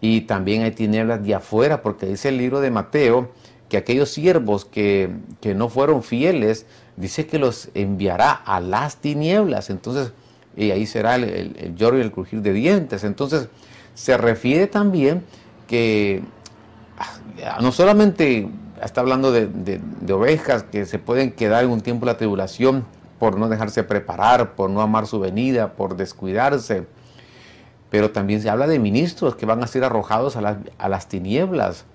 y 0.00 0.22
también 0.22 0.62
hay 0.62 0.72
tinieblas 0.72 1.24
de 1.24 1.34
afuera, 1.34 1.82
porque 1.82 2.06
dice 2.06 2.28
el 2.28 2.38
libro 2.38 2.60
de 2.60 2.70
Mateo 2.70 3.30
que 3.68 3.76
aquellos 3.76 4.10
siervos 4.10 4.64
que, 4.64 5.10
que 5.40 5.54
no 5.54 5.68
fueron 5.68 6.02
fieles, 6.02 6.66
dice 6.96 7.26
que 7.26 7.38
los 7.38 7.70
enviará 7.74 8.32
a 8.32 8.60
las 8.60 8.96
tinieblas. 8.98 9.70
Entonces, 9.70 10.12
y 10.56 10.70
ahí 10.70 10.86
será 10.86 11.16
el, 11.16 11.24
el, 11.24 11.74
lloro 11.74 11.98
y 11.98 12.02
el 12.02 12.12
crujir 12.12 12.42
de 12.42 12.52
dientes. 12.52 13.02
Entonces, 13.02 13.48
se 13.94 14.16
refiere 14.16 14.66
también 14.66 15.24
que 15.66 16.22
ah, 16.98 17.58
no 17.60 17.72
solamente 17.72 18.48
está 18.82 19.00
hablando 19.00 19.32
de, 19.32 19.80
ovejas 20.12 20.64
que 20.64 20.86
se 20.86 20.98
pueden 20.98 21.32
quedar 21.32 21.64
en 21.64 21.70
un 21.70 21.80
tiempo 21.80 22.06
de 22.06 22.12
la 22.12 22.18
tribulación 22.18 22.84
por 23.24 23.38
no 23.38 23.48
dejarse 23.48 23.82
preparar, 23.84 24.54
por 24.54 24.68
no 24.68 24.82
amar 24.82 25.06
su 25.06 25.18
venida, 25.18 25.72
por 25.72 25.96
descuidarse. 25.96 26.84
Pero 27.88 28.10
también 28.10 28.42
se 28.42 28.50
habla 28.50 28.66
de 28.66 28.78
ministros 28.78 29.34
que 29.34 29.46
van 29.46 29.62
a 29.62 29.66
ser 29.66 29.82
arrojados 29.82 30.36
a, 30.36 30.88
las 30.90 31.08
tinieblas. 31.08 31.86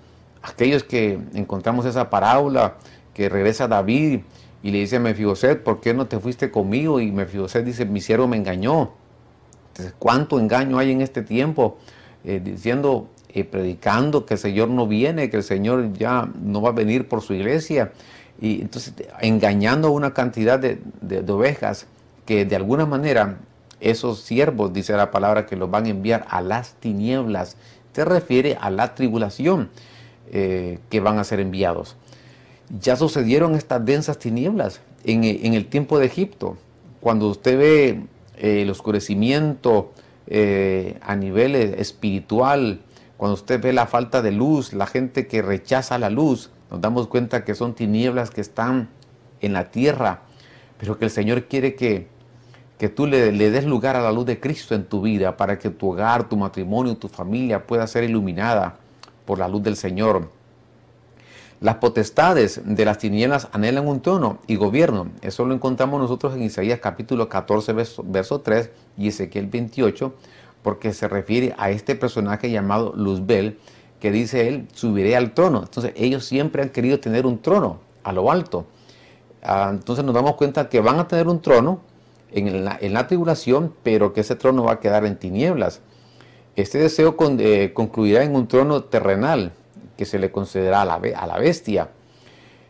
Aquellos 0.42 0.82
que 0.82 1.20
encontramos 1.32 1.86
esa 1.86 2.10
parábola 2.10 2.74
que 3.14 3.28
regresa 3.28 3.68
David 3.68 4.22
y 4.60 4.72
le 4.72 4.78
dice 4.78 4.96
a 4.96 4.98
Mefiboset, 4.98 5.62
¿por 5.62 5.80
qué 5.80 5.94
no 5.94 6.08
te 6.08 6.18
fuiste 6.18 6.50
conmigo? 6.50 6.98
Y 6.98 7.12
Mefiboset 7.12 7.64
dice, 7.64 7.84
mi 7.84 8.00
siervo 8.00 8.26
me 8.26 8.36
engañó. 8.36 8.90
Entonces, 9.68 9.94
¿cuánto 10.00 10.40
engaño 10.40 10.80
hay 10.80 10.90
en 10.90 11.00
este 11.00 11.22
tiempo? 11.22 11.78
Eh, 12.24 12.40
diciendo, 12.42 13.06
eh, 13.28 13.44
predicando 13.44 14.26
que 14.26 14.34
el 14.34 14.40
Señor 14.40 14.68
no 14.68 14.88
viene, 14.88 15.30
que 15.30 15.36
el 15.36 15.44
Señor 15.44 15.92
ya 15.92 16.28
no 16.42 16.60
va 16.60 16.70
a 16.70 16.72
venir 16.72 17.06
por 17.06 17.22
su 17.22 17.34
iglesia. 17.34 17.92
Y 18.40 18.62
entonces 18.62 18.94
engañando 19.20 19.88
a 19.88 19.90
una 19.90 20.14
cantidad 20.14 20.58
de, 20.58 20.78
ovejas 21.28 21.86
que 22.24 22.44
de 22.44 22.56
alguna 22.56 22.86
manera 22.86 23.38
esos 23.80 24.20
siervos, 24.20 24.72
dice 24.72 24.94
la 24.94 25.10
palabra, 25.10 25.46
que 25.46 25.56
los 25.56 25.70
van 25.70 25.86
a 25.86 25.90
enviar 25.90 26.26
a 26.28 26.40
las 26.40 26.74
tinieblas. 26.74 27.56
Se 27.92 28.04
refiere 28.04 28.56
a 28.60 28.70
la 28.70 28.94
tribulación 28.94 29.70
eh, 30.32 30.78
que 30.88 31.00
van 31.00 31.18
a 31.18 31.24
ser 31.24 31.40
enviados. 31.40 31.96
Ya 32.80 32.96
sucedieron 32.96 33.54
estas 33.54 33.84
densas 33.84 34.18
tinieblas 34.18 34.80
en, 35.04 35.24
el 35.24 35.66
tiempo 35.66 35.98
de 35.98 36.06
Egipto. 36.06 36.56
Cuando 37.00 37.28
usted 37.28 37.58
ve 37.58 38.02
eh, 38.38 38.62
el 38.62 38.70
oscurecimiento 38.70 39.92
a 41.02 41.16
nivel 41.16 41.56
espiritual, 41.56 42.80
cuando 43.16 43.34
usted 43.34 43.60
ve 43.60 43.74
la 43.74 43.86
falta 43.86 44.22
de 44.22 44.32
luz, 44.32 44.72
la 44.72 44.86
gente 44.86 45.26
que 45.26 45.42
rechaza 45.42 45.98
la 45.98 46.08
luz, 46.08 46.50
nos 46.70 46.80
damos 46.80 47.08
cuenta 47.08 47.44
que 47.44 47.54
son 47.54 47.74
tinieblas 47.74 48.30
que 48.30 48.40
están 48.40 48.88
en 49.40 49.52
la 49.52 49.70
tierra, 49.70 50.22
pero 50.78 50.98
que 50.98 51.04
el 51.04 51.10
Señor 51.10 51.44
quiere 51.44 51.74
que, 51.74 52.08
que 52.78 52.88
tú 52.88 53.06
le, 53.06 53.32
des 53.32 53.64
lugar 53.64 53.96
a 53.96 54.02
la 54.02 54.12
luz 54.12 54.26
de 54.26 54.40
Cristo 54.40 54.74
en 54.74 54.84
tu 54.84 55.02
vida 55.02 55.36
para 55.36 55.58
que 55.58 55.70
tu 55.70 55.90
hogar, 55.90 56.28
tu 56.28 56.36
matrimonio, 56.36 56.96
tu 56.96 57.08
familia 57.08 57.66
pueda 57.66 57.86
ser 57.86 58.04
iluminada 58.04 58.76
por 59.24 59.38
la 59.38 59.48
luz 59.48 59.62
del 59.62 59.76
Señor. 59.76 60.30
Las 61.60 61.76
potestades 61.76 62.62
de 62.64 62.84
las 62.86 62.96
tinieblas 62.96 63.48
anhelan 63.52 63.86
un 63.86 64.00
trono 64.00 64.38
y 64.46 64.56
gobierno. 64.56 65.08
Eso 65.20 65.44
lo 65.44 65.52
encontramos 65.52 66.00
nosotros 66.00 66.34
en 66.34 66.42
Isaías 66.42 66.80
capítulo 66.80 67.28
14, 67.28 67.74
verso, 67.74 68.02
verso 68.06 68.40
3 68.40 68.70
y 68.96 69.08
Ezequiel 69.08 69.46
28 69.46 70.14
porque 70.62 70.92
se 70.92 71.08
refiere 71.08 71.54
a 71.58 71.70
este 71.70 71.94
personaje 71.94 72.50
llamado 72.50 72.92
Luzbel, 72.94 73.58
que 74.00 74.10
dice 74.10 74.48
él, 74.48 74.66
subiré 74.72 75.14
al 75.14 75.32
trono. 75.34 75.60
Entonces 75.60 75.92
ellos 75.94 76.24
siempre 76.24 76.62
han 76.62 76.70
querido 76.70 76.98
tener 76.98 77.26
un 77.26 77.40
trono 77.40 77.78
a 78.02 78.12
lo 78.12 78.30
alto. 78.30 78.66
Ah, 79.42 79.68
entonces 79.70 80.04
nos 80.04 80.14
damos 80.14 80.34
cuenta 80.34 80.68
que 80.68 80.80
van 80.80 80.98
a 80.98 81.06
tener 81.06 81.28
un 81.28 81.40
trono 81.40 81.80
en 82.32 82.64
la, 82.64 83.06
tribulación, 83.06 83.74
pero 83.82 84.12
que 84.12 84.20
ese 84.20 84.36
trono 84.36 84.64
va 84.64 84.72
a 84.72 84.80
quedar 84.80 85.04
en 85.04 85.16
tinieblas. 85.16 85.80
Este 86.56 86.78
deseo 86.78 87.16
eh, 87.38 87.72
concluirá 87.74 88.22
en 88.22 88.34
un 88.34 88.48
trono 88.48 88.84
terrenal 88.84 89.52
que 89.96 90.04
se 90.04 90.18
le 90.18 90.30
concederá 90.30 90.82
a 90.82 91.26
la, 91.26 91.38
bestia. 91.38 91.90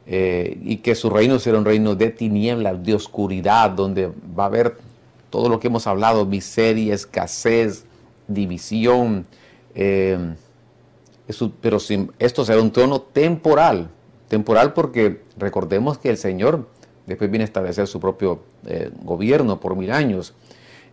Eh, 0.06 0.58
y 0.62 0.78
que 0.78 0.94
su 0.94 1.10
reino 1.10 1.38
será 1.38 1.58
un 1.58 1.64
reino 1.64 1.94
de 1.94 2.10
tinieblas, 2.10 2.82
de 2.82 2.94
oscuridad, 2.94 3.70
donde 3.70 4.10
va 4.36 4.44
a 4.44 4.46
haber 4.46 4.76
todo 5.28 5.48
lo 5.48 5.60
que 5.60 5.68
hemos 5.68 5.86
hablado, 5.86 6.26
miseria, 6.26 6.94
escasez, 6.94 7.84
división. 8.26 9.26
Eh, 9.74 10.34
pero 11.60 11.78
esto 12.18 12.44
será 12.44 12.60
un 12.60 12.72
trono 12.72 13.00
temporal, 13.00 13.90
temporal 14.28 14.72
porque 14.72 15.22
recordemos 15.36 15.98
que 15.98 16.10
el 16.10 16.16
Señor 16.16 16.66
después 17.06 17.30
viene 17.30 17.44
a 17.44 17.46
establecer 17.46 17.86
su 17.86 18.00
propio 18.00 18.40
eh, 18.66 18.90
gobierno 19.02 19.60
por 19.60 19.76
mil 19.76 19.90
años. 19.90 20.34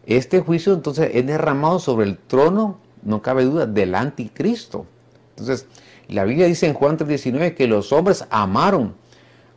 Este 0.06 0.40
juicio 0.40 0.74
entonces 0.74 1.12
es 1.14 1.26
derramado 1.26 1.80
sobre 1.80 2.08
el 2.08 2.18
trono, 2.18 2.78
no 3.04 3.22
cabe 3.22 3.44
duda, 3.44 3.66
del 3.66 3.94
anticristo. 3.94 4.86
Entonces, 5.32 5.68
la 6.08 6.24
Biblia 6.24 6.48
dice 6.48 6.68
en 6.68 6.74
Juan 6.74 6.98
3:19 6.98 7.56
que 7.56 7.68
los 7.68 7.92
hombres 7.92 8.26
amaron, 8.30 8.96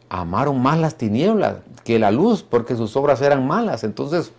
amaron 0.09 0.61
más 0.61 0.79
las 0.79 0.97
tinieblas 0.97 1.59
que 1.85 1.99
la 1.99 2.11
luz 2.11 2.43
porque 2.43 2.77
sus 2.77 2.97
obras 2.97 3.23
eran 3.23 3.47
malas. 3.47 3.85
Entonces, 3.85 4.33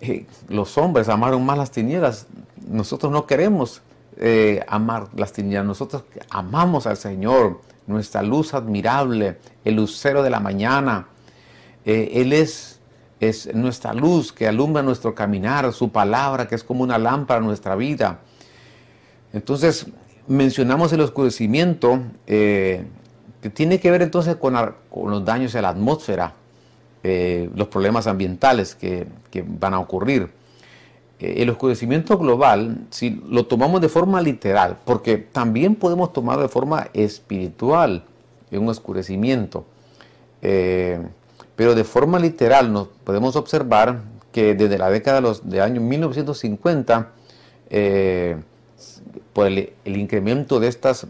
eh, 0.00 0.26
los 0.48 0.76
hombres 0.76 1.08
amaron 1.08 1.46
más 1.46 1.56
las 1.56 1.70
tinieblas. 1.70 2.26
Nosotros 2.68 3.12
no 3.12 3.26
queremos 3.26 3.80
eh, 4.18 4.64
amar 4.68 5.08
las 5.16 5.32
tinieblas. 5.32 5.66
Nosotros 5.66 6.04
amamos 6.30 6.86
al 6.86 6.96
Señor, 6.96 7.60
nuestra 7.86 8.22
luz 8.22 8.54
admirable, 8.54 9.38
el 9.64 9.76
lucero 9.76 10.22
de 10.22 10.30
la 10.30 10.40
mañana. 10.40 11.08
Eh, 11.84 12.10
él 12.14 12.32
es, 12.32 12.80
es 13.20 13.54
nuestra 13.54 13.94
luz 13.94 14.32
que 14.32 14.46
alumbra 14.46 14.82
nuestro 14.82 15.14
caminar, 15.14 15.72
su 15.72 15.90
palabra 15.90 16.46
que 16.46 16.54
es 16.54 16.64
como 16.64 16.82
una 16.82 16.98
lámpara 16.98 17.38
en 17.38 17.46
nuestra 17.46 17.76
vida. 17.76 18.20
Entonces, 19.32 19.86
mencionamos 20.26 20.92
el 20.92 21.00
oscurecimiento 21.00 22.00
que 23.40 23.50
tiene 23.50 23.78
que 23.80 23.90
ver 23.90 24.02
entonces 24.02 24.36
con, 24.36 24.54
los 24.54 25.24
daños 25.24 25.54
a 25.54 25.62
la 25.62 25.70
atmósfera. 25.70 26.34
Eh, 27.04 27.48
los 27.54 27.68
problemas 27.68 28.06
ambientales 28.06 28.74
que, 28.74 29.06
van 29.46 29.74
a 29.74 29.78
ocurrir. 29.78 30.30
Eh, 31.20 31.42
el 31.42 31.50
oscurecimiento 31.50 32.18
global, 32.18 32.86
si 32.90 33.22
lo 33.28 33.46
tomamos 33.46 33.80
de 33.80 33.88
forma 33.88 34.20
literal, 34.20 34.78
porque 34.84 35.16
también 35.18 35.74
podemos 35.74 36.12
tomar 36.12 36.38
de 36.38 36.48
forma 36.48 36.88
espiritual 36.92 38.04
un 38.50 38.68
oscurecimiento, 38.68 39.64
eh, 40.40 41.00
pero 41.54 41.74
de 41.74 41.84
forma 41.84 42.18
literal 42.18 42.72
nos 42.72 42.88
podemos 43.04 43.36
observar 43.36 44.00
que 44.32 44.54
desde 44.54 44.78
la 44.78 44.88
década 44.90 45.16
de 45.16 45.22
los 45.22 45.42
años 45.60 45.82
1950, 45.82 47.12
por 49.34 49.46
el, 49.46 49.72
incremento 49.84 50.60
de 50.60 50.68
estas 50.68 51.06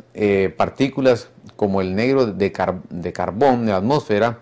partículas 0.57 1.29
como 1.55 1.81
el 1.81 1.95
negro 1.95 2.27
de, 2.27 2.53
de 2.91 3.13
carbón 3.13 3.67
de 3.67 3.73
la 3.73 3.79
atmósfera, 3.79 4.41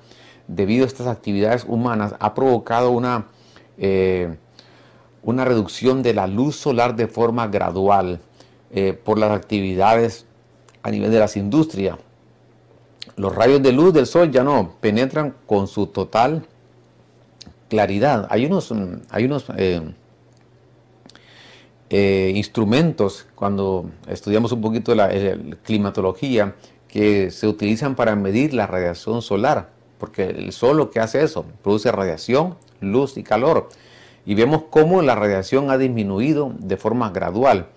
debido 0.49 0.85
a 0.85 0.87
estas 0.87 1.07
actividades 1.07 1.65
humanas, 1.67 2.15
ha 2.19 2.35
provocado 2.35 2.91
una, 2.91 3.27
eh, 3.79 4.37
una 5.27 5.45
reducción 5.45 6.03
de 6.03 6.15
la 6.15 6.27
luz 6.27 6.57
solar 6.57 6.97
de 6.97 7.07
forma 7.09 7.49
gradual 7.49 8.21
eh, 8.71 8.95
por 8.95 9.19
las 9.19 9.33
actividades 9.33 10.25
a 10.83 10.91
nivel 10.91 11.11
de 11.11 11.19
las 11.19 11.37
industrias. 11.37 11.99
Los 13.17 13.35
rayos 13.35 13.63
de 13.63 13.73
luz 13.73 13.93
del 13.93 14.07
sol 14.07 14.31
ya 14.31 14.43
no 14.43 14.77
penetran 14.81 15.35
con 15.47 15.67
su 15.67 15.89
total 15.89 16.47
claridad. 17.69 18.27
Hay 18.31 18.47
unos, 18.47 18.73
hay 19.11 19.25
unos 19.25 19.47
eh, 21.89 22.33
instrumentos, 22.35 23.27
cuando 23.35 23.91
estudiamos 24.09 24.53
un 24.53 24.61
poquito 24.61 24.95
la 24.95 25.11
climatología, 25.65 26.55
que 26.89 27.31
se 27.31 27.47
utilizan 27.47 27.95
para 27.95 28.17
medir 28.17 28.55
la 28.55 28.67
radiación 28.67 29.21
solar 29.21 29.77
porque 29.99 30.25
el 30.25 30.53
sol 30.53 30.77
lo 30.77 30.91
que 30.91 31.01
hace 31.01 31.23
eso, 31.23 31.45
produce 31.63 31.91
radiación, 31.93 32.57
luz 32.81 33.17
y 33.17 33.23
calor. 33.23 33.69
Y 34.27 34.35
vemos 34.35 34.65
cómo 34.69 35.01
la 35.01 35.15
radiación 35.15 35.71
ha 35.71 35.79
disminuido 35.79 36.53
de 36.59 36.77
forma 36.77 37.11
gradual. 37.11 37.69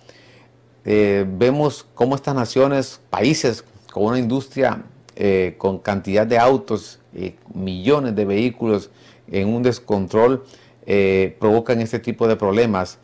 Eh, 0.83 1.25
vemos 1.27 1.85
cómo 1.93 2.15
estas 2.15 2.35
naciones, 2.35 2.99
países 3.09 3.63
con 3.93 4.05
una 4.05 4.19
industria 4.19 4.83
eh, 5.15 5.55
con 5.57 5.79
cantidad 5.79 6.25
de 6.25 6.37
autos, 6.37 6.99
y 7.13 7.35
millones 7.53 8.15
de 8.15 8.25
vehículos 8.25 8.89
en 9.31 9.47
un 9.47 9.63
descontrol, 9.63 10.43
eh, 10.85 11.37
provocan 11.39 11.79
este 11.81 11.99
tipo 11.99 12.27
de 12.27 12.35
problemas 12.35 12.99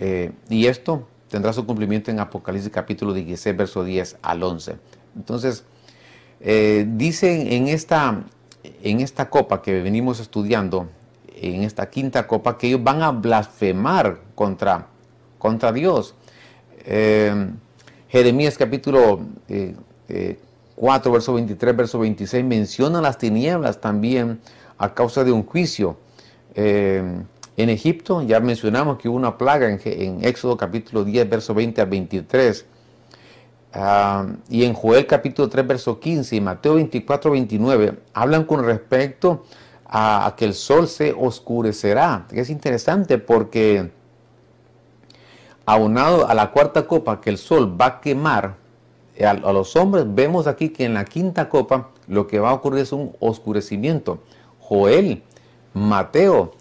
Eh, 0.00 0.32
y 0.48 0.66
esto 0.66 1.06
tendrá 1.28 1.52
su 1.52 1.66
cumplimiento 1.66 2.10
en 2.10 2.20
Apocalipsis 2.20 2.70
capítulo 2.72 3.12
16, 3.12 3.54
verso 3.54 3.84
10 3.84 4.16
al 4.22 4.42
11. 4.42 4.76
Entonces, 5.14 5.64
eh, 6.40 6.86
dice 6.88 7.54
en 7.54 7.68
esta, 7.68 8.24
en 8.82 9.00
esta 9.00 9.28
copa 9.28 9.60
que 9.60 9.82
venimos 9.82 10.18
estudiando, 10.18 10.88
en 11.40 11.62
esta 11.62 11.90
quinta 11.90 12.26
copa, 12.26 12.58
que 12.58 12.68
ellos 12.68 12.82
van 12.82 13.02
a 13.02 13.10
blasfemar 13.10 14.20
contra, 14.34 14.86
contra 15.38 15.72
Dios. 15.72 16.14
Eh, 16.84 17.50
Jeremías 18.08 18.58
capítulo 18.58 19.20
4, 20.76 21.12
verso 21.12 21.34
23, 21.34 21.76
verso 21.76 21.98
26 21.98 22.44
menciona 22.44 23.00
las 23.00 23.18
tinieblas 23.18 23.80
también 23.80 24.40
a 24.78 24.94
causa 24.94 25.22
de 25.22 25.30
un 25.30 25.44
juicio. 25.44 25.96
En 27.60 27.68
Egipto 27.68 28.22
ya 28.22 28.40
mencionamos 28.40 28.96
que 28.96 29.06
hubo 29.06 29.18
una 29.18 29.36
plaga 29.36 29.68
en, 29.68 30.24
Éxodo 30.24 30.56
capítulo 30.56 31.04
10, 31.04 31.28
verso 31.28 31.52
20 31.52 31.82
al 31.82 31.88
23. 31.90 32.64
Ah, 33.74 34.26
y 34.48 34.64
en 34.64 34.72
Joel 34.72 35.06
capítulo 35.06 35.46
3, 35.50 35.66
verso 35.66 36.00
15 36.00 36.36
y 36.36 36.40
Mateo 36.40 36.76
24, 36.76 37.30
29 37.30 37.98
hablan 38.14 38.44
con 38.44 38.64
respecto 38.64 39.44
a, 39.44 39.44
que 40.36 40.44
el 40.44 40.54
sol 40.54 40.88
se 40.88 41.12
oscurecerá. 41.12 42.26
Es 42.30 42.50
interesante 42.50 43.18
porque 43.18 43.90
aunado 45.66 46.28
a 46.28 46.34
la 46.34 46.50
cuarta 46.50 46.86
copa 46.86 47.20
que 47.20 47.30
el 47.30 47.38
sol 47.38 47.80
va 47.80 47.86
a 47.86 48.00
quemar 48.00 48.56
a, 49.22 49.30
a 49.30 49.52
los 49.52 49.76
hombres, 49.76 50.04
vemos 50.08 50.46
aquí 50.46 50.70
que 50.70 50.84
en 50.84 50.94
la 50.94 51.04
quinta 51.04 51.48
copa 51.48 51.90
lo 52.06 52.26
que 52.26 52.38
va 52.40 52.50
a 52.50 52.54
ocurrir 52.54 52.82
es 52.82 52.92
un 52.92 53.12
oscurecimiento. 53.20 54.20
Joel, 54.60 55.22
Mateo, 55.74 56.52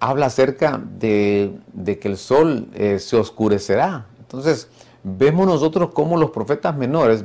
habla 0.00 0.26
acerca 0.26 0.80
de, 0.98 1.58
que 2.00 2.08
el 2.08 2.16
sol 2.16 2.68
eh, 2.74 2.98
se 2.98 3.16
oscurecerá. 3.16 4.06
Entonces, 4.20 4.68
vemos 5.02 5.46
nosotros 5.46 5.90
cómo 5.92 6.16
los 6.16 6.30
profetas 6.30 6.76
menores 6.76 7.24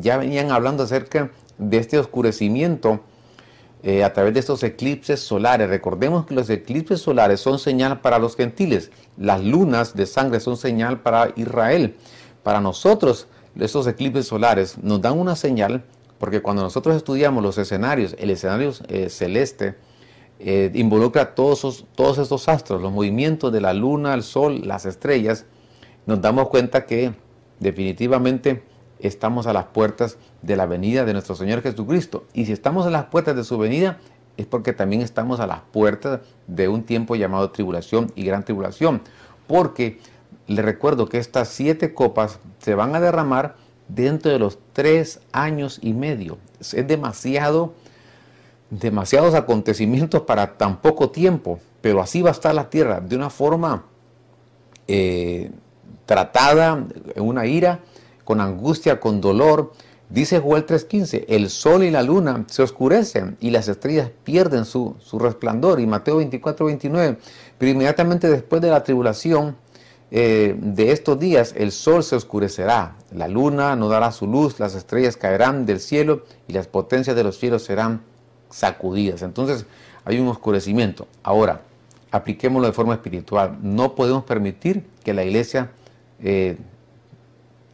ya 0.00 0.16
venían 0.16 0.50
hablando 0.50 0.84
acerca 0.84 1.30
de 1.58 1.76
este 1.76 1.98
oscurecimiento 1.98 3.00
eh, 3.84 4.02
a 4.02 4.12
través 4.12 4.34
de 4.34 4.40
estos 4.40 4.62
eclipses 4.62 5.20
solares. 5.20 5.68
Recordemos 5.68 6.24
que 6.26 6.34
los 6.34 6.48
eclipses 6.48 7.00
solares 7.00 7.38
son 7.40 7.58
señal 7.58 8.00
para 8.00 8.18
los 8.18 8.34
gentiles, 8.34 8.90
las 9.16 9.44
lunas 9.44 9.94
de 9.94 10.06
sangre 10.06 10.40
son 10.40 10.56
señal 10.56 11.00
para 11.00 11.32
Israel. 11.36 11.94
Para 12.42 12.60
nosotros, 12.60 13.28
estos 13.58 13.86
eclipses 13.86 14.26
solares 14.26 14.78
nos 14.78 15.00
dan 15.00 15.18
una 15.18 15.36
señal 15.36 15.84
porque 16.18 16.40
cuando 16.40 16.62
nosotros 16.62 16.96
estudiamos 16.96 17.42
los 17.42 17.58
escenarios, 17.58 18.16
el 18.18 18.30
escenario 18.30 18.72
eh, 18.88 19.10
celeste, 19.10 19.74
eh, 20.38 20.70
involucra 20.72 21.34
todos, 21.34 21.84
todos 21.94 22.16
estos 22.16 22.48
astros, 22.48 22.80
los 22.80 22.92
movimientos 22.92 23.52
de 23.52 23.60
la 23.60 23.74
luna, 23.74 24.14
el 24.14 24.22
sol, 24.22 24.62
las 24.64 24.86
estrellas, 24.86 25.44
nos 26.06 26.22
damos 26.22 26.48
cuenta 26.48 26.86
que 26.86 27.12
definitivamente 27.60 28.62
estamos 29.06 29.46
a 29.46 29.52
las 29.52 29.66
puertas 29.66 30.16
de 30.42 30.56
la 30.56 30.66
venida 30.66 31.04
de 31.04 31.12
nuestro 31.12 31.34
Señor 31.34 31.62
Jesucristo. 31.62 32.24
Y 32.32 32.46
si 32.46 32.52
estamos 32.52 32.86
a 32.86 32.90
las 32.90 33.04
puertas 33.06 33.36
de 33.36 33.44
su 33.44 33.58
venida, 33.58 33.98
es 34.36 34.46
porque 34.46 34.72
también 34.72 35.02
estamos 35.02 35.40
a 35.40 35.46
las 35.46 35.60
puertas 35.72 36.20
de 36.46 36.68
un 36.68 36.82
tiempo 36.82 37.14
llamado 37.14 37.50
tribulación 37.50 38.12
y 38.14 38.24
gran 38.24 38.44
tribulación. 38.44 39.02
Porque 39.46 39.98
le 40.46 40.62
recuerdo 40.62 41.08
que 41.08 41.18
estas 41.18 41.48
siete 41.48 41.94
copas 41.94 42.38
se 42.58 42.74
van 42.74 42.94
a 42.94 43.00
derramar 43.00 43.56
dentro 43.88 44.30
de 44.30 44.38
los 44.38 44.58
tres 44.72 45.20
años 45.32 45.78
y 45.82 45.92
medio. 45.92 46.38
Es 46.60 46.86
demasiado 46.86 47.74
demasiados 48.70 49.34
acontecimientos 49.34 50.22
para 50.22 50.56
tan 50.56 50.78
poco 50.78 51.10
tiempo, 51.10 51.60
pero 51.80 52.00
así 52.00 52.22
va 52.22 52.30
a 52.30 52.32
estar 52.32 52.54
la 52.54 52.70
tierra, 52.70 53.00
de 53.00 53.14
una 53.14 53.30
forma 53.30 53.84
eh, 54.88 55.50
tratada, 56.06 56.84
una 57.16 57.46
ira, 57.46 57.80
con 58.24 58.40
angustia, 58.40 59.00
con 59.00 59.20
dolor. 59.20 59.72
Dice 60.10 60.40
Joel 60.40 60.66
3:15, 60.66 61.24
el 61.28 61.50
sol 61.50 61.82
y 61.82 61.90
la 61.90 62.02
luna 62.02 62.44
se 62.48 62.62
oscurecen 62.62 63.36
y 63.40 63.50
las 63.50 63.68
estrellas 63.68 64.10
pierden 64.22 64.64
su, 64.64 64.96
resplandor. 65.18 65.80
Y 65.80 65.86
Mateo 65.86 66.20
24:29, 66.20 67.16
pero 67.58 67.70
inmediatamente 67.70 68.28
después 68.28 68.60
de 68.62 68.70
la 68.70 68.84
tribulación 68.84 69.56
eh, 70.10 70.54
de 70.58 70.92
estos 70.92 71.18
días, 71.18 71.54
el 71.56 71.72
sol 71.72 72.04
se 72.04 72.14
oscurecerá, 72.14 72.96
la 73.10 73.26
luna 73.26 73.74
no 73.74 73.88
dará 73.88 74.12
su 74.12 74.26
luz, 74.26 74.60
las 74.60 74.74
estrellas 74.74 75.16
caerán 75.16 75.66
del 75.66 75.80
cielo 75.80 76.24
y 76.46 76.52
las 76.52 76.68
potencias 76.68 77.16
de 77.16 77.24
los 77.24 77.38
cielos 77.38 77.64
serán 77.64 78.02
sacudidas. 78.50 79.22
Entonces 79.22 79.66
hay 80.04 80.20
un 80.20 80.28
oscurecimiento. 80.28 81.08
Ahora, 81.22 81.62
apliquémoslo 82.10 82.68
de 82.68 82.72
forma 82.72 82.94
espiritual. 82.94 83.58
No 83.60 83.96
podemos 83.96 84.22
permitir 84.22 84.86
que 85.02 85.14
la 85.14 85.24
iglesia 85.24 85.72
eh, 86.20 86.56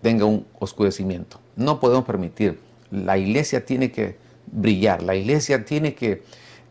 tenga 0.03 0.25
un 0.25 0.47
oscurecimiento. 0.59 1.41
No 1.57 1.81
podemos 1.81 2.05
permitir. 2.05 2.59
La 2.91 3.19
iglesia 3.19 3.65
tiene 3.65 3.91
que 3.91 4.17
brillar, 4.51 5.03
la 5.03 5.15
iglesia 5.15 5.65
tiene 5.65 5.95
que, 5.95 6.23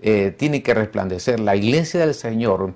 eh, 0.02 0.34
tiene 0.38 0.62
que 0.62 0.74
resplandecer, 0.74 1.40
la 1.40 1.56
iglesia 1.56 2.02
del 2.02 2.14
Señor 2.14 2.74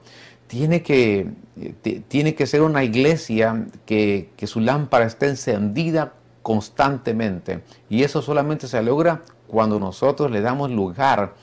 tiene 0.48 0.82
que, 0.82 1.28
eh, 1.60 2.02
tiene 2.08 2.36
que 2.36 2.48
ser 2.48 2.62
una 2.62 2.84
iglesia 2.84 3.66
que, 3.86 4.30
que 4.38 4.48
su 4.48 4.60
lámpara 4.60 5.06
esté 5.06 5.28
encendida 5.28 6.14
constantemente. 6.42 7.62
Y 7.90 8.04
eso 8.04 8.22
solamente 8.22 8.68
se 8.68 8.82
logra 8.82 9.24
cuando 9.48 9.80
nosotros 9.80 10.32
le 10.32 10.42
damos 10.42 10.72
lugar 10.72 11.34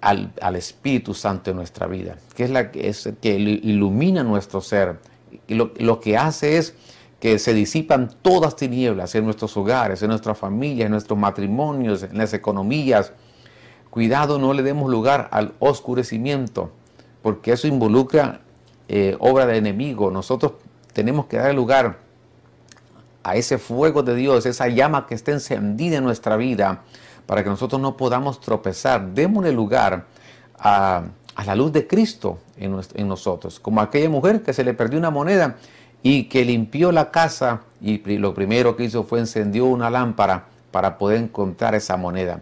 al, 0.00 0.56
Espíritu 0.56 1.14
Santo 1.14 1.50
en 1.50 1.56
nuestra 1.56 1.86
vida, 1.86 2.16
que 2.34 2.44
es 2.44 2.50
la 2.50 2.70
que, 2.70 2.88
es, 2.88 3.08
que 3.20 3.34
ilumina 3.34 4.22
nuestro 4.22 4.60
ser. 4.60 4.98
Y 5.48 5.54
lo, 5.54 6.00
que 6.00 6.16
hace 6.16 6.58
es 6.58 6.74
que 7.20 7.38
se 7.38 7.54
disipan 7.54 8.10
todas 8.22 8.56
tinieblas 8.56 9.14
en 9.14 9.24
nuestros 9.24 9.56
hogares, 9.56 10.02
en 10.02 10.08
nuestras 10.08 10.36
familias, 10.38 10.86
en 10.86 10.92
nuestros 10.92 11.18
matrimonios, 11.18 12.02
en 12.02 12.18
las 12.18 12.34
economías. 12.34 13.12
Cuidado, 13.90 14.38
no 14.38 14.52
le 14.52 14.62
demos 14.62 14.90
lugar 14.90 15.28
al 15.32 15.54
oscurecimiento, 15.58 16.70
porque 17.22 17.52
eso 17.52 17.66
involucra 17.66 18.40
eh, 18.88 19.16
obra 19.18 19.46
de 19.46 19.56
enemigo. 19.56 20.10
Nosotros 20.10 20.52
tenemos 20.92 21.26
que 21.26 21.38
dar 21.38 21.54
lugar 21.54 21.98
a 23.22 23.36
ese 23.36 23.58
fuego 23.58 24.02
de 24.02 24.14
Dios, 24.14 24.44
esa 24.46 24.68
llama 24.68 25.06
que 25.06 25.14
esté 25.14 25.32
encendida 25.32 25.96
en 25.96 26.04
nuestra 26.04 26.36
vida, 26.36 26.82
para 27.24 27.42
que 27.42 27.50
nosotros 27.50 27.80
no 27.80 27.96
podamos 27.96 28.40
tropezar. 28.40 29.14
Démosle 29.14 29.52
lugar 29.52 30.04
a, 30.58 31.04
la 31.44 31.54
luz 31.54 31.72
de 31.72 31.86
Cristo 31.86 32.38
en, 32.56 32.78
en, 32.94 33.08
nosotros, 33.08 33.58
como 33.58 33.80
aquella 33.80 34.08
mujer 34.08 34.42
que 34.42 34.52
se 34.52 34.62
le 34.62 34.74
perdió 34.74 34.98
una 34.98 35.10
moneda 35.10 35.56
y 36.02 36.24
que 36.24 36.44
limpió 36.44 36.92
la 36.92 37.10
casa 37.10 37.62
y 37.80 37.98
lo 38.18 38.34
primero 38.34 38.76
que 38.76 38.84
hizo 38.84 39.04
fue 39.04 39.18
encendió 39.18 39.66
una 39.66 39.90
lámpara 39.90 40.46
para 40.70 40.98
poder 40.98 41.20
encontrar 41.20 41.74
esa 41.74 41.96
moneda. 41.96 42.40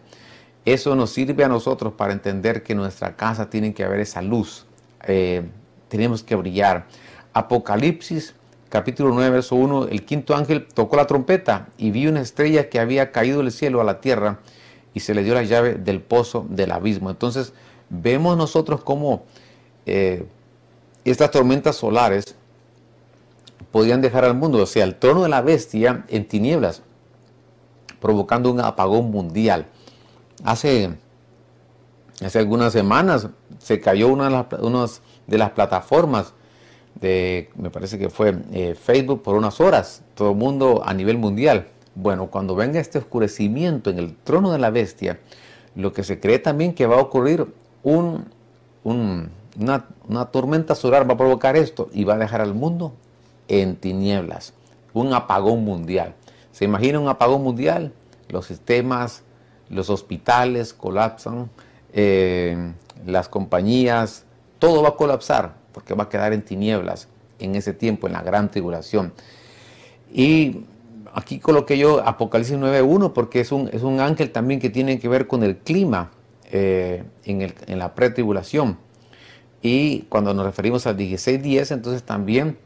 Eso 0.64 0.95
nos 0.95 1.11
sirve 1.11 1.45
a 1.45 1.49
nosotros 1.49 1.93
para 1.93 2.12
entender 2.12 2.62
que 2.62 2.75
nuestra 2.75 3.17
casa 3.17 3.51
tiene 3.51 3.75
que 3.75 3.85
haber 3.85 4.01
esa 4.01 4.23
luz. 4.23 4.67
Eh, 5.07 5.43
tenemos 5.88 6.23
que 6.23 6.35
brillar. 6.35 6.87
Apocalipsis 7.33 8.35
capítulo 8.75 9.14
9, 9.14 9.31
verso 9.31 9.55
1, 9.55 9.88
el 9.88 10.05
quinto 10.05 10.35
ángel 10.35 10.67
tocó 10.67 10.97
la 10.97 11.07
trompeta 11.07 11.69
y 11.79 11.93
vio 11.93 12.11
una 12.11 12.21
estrella 12.21 12.69
que 12.69 12.81
había 12.81 13.12
caído 13.12 13.38
del 13.38 13.53
cielo 13.53 13.81
a 13.81 13.85
la 13.85 14.01
tierra 14.01 14.40
y 14.95 15.01
se 15.01 15.14
le 15.14 15.23
dio 15.23 15.35
la 15.35 15.45
llave 15.45 15.75
del 15.75 16.01
pozo 16.01 16.45
del 16.49 16.73
abismo. 16.73 17.11
Entonces 17.11 17.53
vemos 17.88 18.37
nosotros 18.37 18.83
cómo 18.83 19.27
eh, 19.87 20.27
estas 21.05 21.31
tormentas 21.31 21.77
solares 21.77 22.35
podían 23.74 24.00
dejar 24.00 24.24
al 24.24 24.37
mundo, 24.37 24.62
o 24.62 24.66
sea, 24.66 24.84
el 24.84 24.94
trono 24.94 25.24
de 25.24 25.28
la 25.28 25.42
bestia 25.42 26.04
en 26.06 26.28
tinieblas, 26.28 26.82
provocando 28.00 28.52
un 28.52 28.60
apagón 28.60 29.10
mundial. 29.10 29.66
Hace, 30.44 30.94
hace 32.24 32.38
algunas 32.38 32.72
semanas 32.72 33.26
se 33.58 33.80
cayó 33.80 34.06
una 34.10 34.46
de 35.26 35.38
las, 35.38 35.50
plataformas 35.50 36.34
de, 37.00 37.50
me 37.56 37.68
parece 37.68 37.98
que 37.98 38.10
fue 38.10 38.38
eh, 38.52 38.76
Facebook 38.80 39.24
por 39.24 39.34
unas 39.34 39.60
horas, 39.60 40.04
todo 40.14 40.30
el 40.30 40.37
mundo 40.37 40.82
a 40.87 40.94
nivel 40.94 41.18
mundial. 41.18 41.66
Bueno, 41.96 42.28
cuando 42.28 42.54
venga 42.54 42.78
este 42.78 42.98
oscurecimiento 42.98 43.90
en 43.90 43.98
el 43.98 44.14
trono 44.14 44.52
de 44.52 44.58
la 44.60 44.70
bestia, 44.70 45.18
lo 45.74 45.92
que 45.92 46.04
se 46.04 46.20
cree 46.20 46.38
también 46.38 46.74
que 46.74 46.87
va 46.87 46.98
a 46.98 47.00
ocurrir 47.00 47.52
un, 47.82 48.26
una, 48.84 49.88
una, 50.08 50.26
tormenta 50.26 50.76
solar 50.76 51.10
va 51.10 51.14
a 51.14 51.18
provocar 51.18 51.56
esto 51.56 51.88
y 51.92 52.04
va 52.04 52.14
a 52.14 52.18
dejar 52.18 52.40
al 52.40 52.54
mundo 52.54 52.92
en 53.48 53.76
tinieblas, 53.76 54.54
un 54.92 55.12
apagón 55.12 55.64
mundial. 55.64 56.14
¿Se 56.52 56.64
imagina 56.64 57.00
un 57.00 57.09
apagón 57.09 57.42
mundial? 57.42 57.92
Los 58.28 58.46
sistemas, 58.46 59.22
los 59.68 59.90
hospitales 59.90 60.72
colapsan, 60.72 61.50
eh, 61.92 62.72
las 63.07 63.28
compañías, 63.28 64.24
todo 64.59 64.83
va 64.83 64.90
a 64.90 64.96
colapsar 64.96 65.54
porque 65.72 65.94
va 65.94 66.04
a 66.04 66.09
quedar 66.09 66.33
en 66.33 66.42
tinieblas 66.42 67.09
en 67.38 67.57
ese 67.57 67.72
tiempo, 67.72 68.07
en 68.07 68.12
la 68.12 68.22
gran 68.22 68.50
tribulación. 68.50 69.12
Y 70.12 70.61
aquí 71.12 71.38
coloqué 71.38 71.76
yo 71.76 72.07
Apocalipsis 72.07 72.57
9.1 72.57 73.12
porque 73.12 73.40
es 73.40 73.52
un, 73.52 73.68
es 73.72 73.83
un 73.83 74.00
ángel 74.00 74.30
también 74.30 74.61
que 74.61 74.70
tiene 74.70 74.98
que 74.98 75.09
ver 75.09 75.26
con 75.26 75.42
el 75.42 75.57
clima 75.59 76.11
eh, 76.50 77.04
en, 77.24 77.42
el, 77.42 77.54
en, 77.66 77.78
la 77.78 77.94
pretribulación. 77.94 78.78
Y 79.61 80.02
cuando 80.02 80.35
nos 80.35 80.46
referimos 80.46 80.87
al 80.87 80.96
16.10, 80.96 81.72
entonces 81.72 82.02
también 82.02 82.59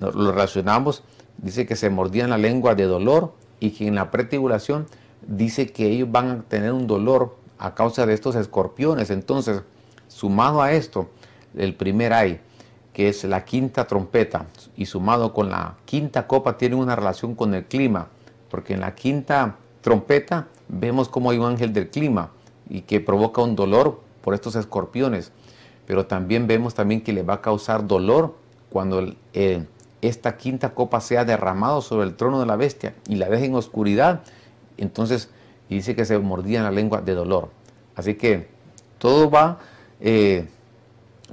lo 0.00 0.32
relacionamos, 0.32 1.02
dice 1.38 1.66
que 1.66 1.76
se 1.76 1.90
mordían 1.90 2.30
la 2.30 2.38
lengua 2.38 2.74
de 2.74 2.84
dolor 2.84 3.34
y 3.60 3.70
que 3.70 3.86
en 3.86 3.94
la 3.94 4.10
pretribulación 4.10 4.86
dice 5.26 5.72
que 5.72 5.86
ellos 5.86 6.10
van 6.10 6.30
a 6.30 6.42
tener 6.42 6.72
un 6.72 6.86
dolor 6.86 7.36
a 7.58 7.74
causa 7.74 8.06
de 8.06 8.14
estos 8.14 8.34
escorpiones. 8.36 9.10
Entonces, 9.10 9.62
sumado 10.08 10.60
a 10.62 10.72
esto, 10.72 11.08
el 11.56 11.74
primer 11.74 12.12
ay, 12.12 12.40
que 12.92 13.08
es 13.08 13.24
la 13.24 13.44
quinta 13.44 13.86
trompeta, 13.86 14.46
y 14.76 14.86
sumado 14.86 15.32
con 15.32 15.50
la 15.50 15.76
quinta 15.84 16.26
copa, 16.26 16.56
tiene 16.56 16.76
una 16.76 16.94
relación 16.94 17.34
con 17.34 17.54
el 17.54 17.64
clima, 17.64 18.08
porque 18.50 18.74
en 18.74 18.80
la 18.80 18.94
quinta 18.94 19.56
trompeta 19.80 20.48
vemos 20.68 21.08
como 21.08 21.30
hay 21.30 21.38
un 21.38 21.46
ángel 21.46 21.72
del 21.72 21.90
clima 21.90 22.30
y 22.68 22.82
que 22.82 23.00
provoca 23.00 23.42
un 23.42 23.56
dolor 23.56 24.00
por 24.22 24.34
estos 24.34 24.56
escorpiones, 24.56 25.32
pero 25.86 26.06
también 26.06 26.46
vemos 26.46 26.74
también 26.74 27.02
que 27.02 27.12
le 27.12 27.22
va 27.22 27.34
a 27.34 27.40
causar 27.42 27.86
dolor 27.86 28.36
cuando 28.74 29.14
eh, 29.34 29.66
esta 30.02 30.36
quinta 30.36 30.74
copa 30.74 31.00
sea 31.00 31.24
derramado 31.24 31.80
sobre 31.80 32.08
el 32.08 32.16
trono 32.16 32.40
de 32.40 32.46
la 32.46 32.56
bestia 32.56 32.92
y 33.06 33.14
la 33.14 33.28
deje 33.28 33.44
en 33.44 33.54
oscuridad, 33.54 34.22
entonces 34.78 35.30
dice 35.70 35.94
que 35.94 36.04
se 36.04 36.18
mordía 36.18 36.58
en 36.58 36.64
la 36.64 36.72
lengua 36.72 37.00
de 37.00 37.14
dolor. 37.14 37.50
Así 37.94 38.14
que 38.14 38.48
todo 38.98 39.30
va 39.30 39.60
eh, 40.00 40.48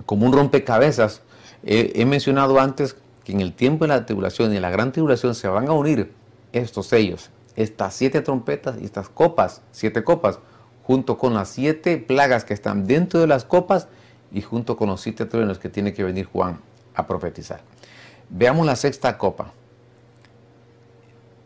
como 0.05 0.27
un 0.27 0.33
rompecabezas. 0.33 1.23
he 1.63 2.05
mencionado 2.05 2.59
antes 2.59 2.95
que 3.23 3.31
en 3.31 3.41
el 3.41 3.53
tiempo 3.53 3.85
de 3.85 3.87
la 3.87 4.05
tribulación 4.05 4.53
y 4.53 4.57
en 4.57 4.61
la 4.61 4.69
gran 4.69 4.91
tribulación 4.91 5.33
se 5.33 5.47
van 5.47 5.67
a 5.67 5.71
unir 5.71 6.11
estos 6.53 6.85
sellos, 6.85 7.31
estas 7.55 7.95
siete 7.95 8.21
trompetas 8.21 8.75
y 8.79 8.85
estas 8.85 9.09
copas, 9.09 9.63
siete 9.71 10.03
copas, 10.03 10.37
junto 10.83 11.17
con 11.17 11.33
las 11.33 11.49
siete 11.49 11.97
plagas 11.97 12.45
que 12.45 12.53
están 12.53 12.85
dentro 12.85 13.19
de 13.19 13.25
las 13.25 13.45
copas 13.45 13.87
y 14.31 14.41
junto 14.41 14.77
con 14.77 14.89
los 14.89 15.01
siete 15.01 15.25
truenos 15.25 15.57
que 15.57 15.69
tiene 15.69 15.91
que 15.91 16.03
venir 16.03 16.25
Juan 16.25 16.59
a 16.95 17.07
profetizar. 17.07 17.61
Veamos 18.29 18.65
la 18.65 18.75
sexta 18.75 19.17
copa. 19.17 19.51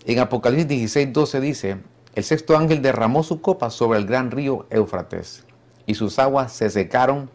En 0.05 0.19
Apocalipsis 0.19 0.67
16, 0.67 1.13
12 1.13 1.41
dice, 1.41 1.77
el 2.13 2.23
sexto 2.23 2.55
ángel 2.57 2.81
derramó 2.81 3.23
su 3.23 3.41
copa 3.41 3.69
sobre 3.69 3.99
el 3.99 4.05
gran 4.05 4.31
río 4.31 4.67
Éufrates 4.69 5.43
y 5.85 5.95
sus 5.95 6.19
aguas 6.19 6.51
se 6.51 6.69
secaron 6.69 7.29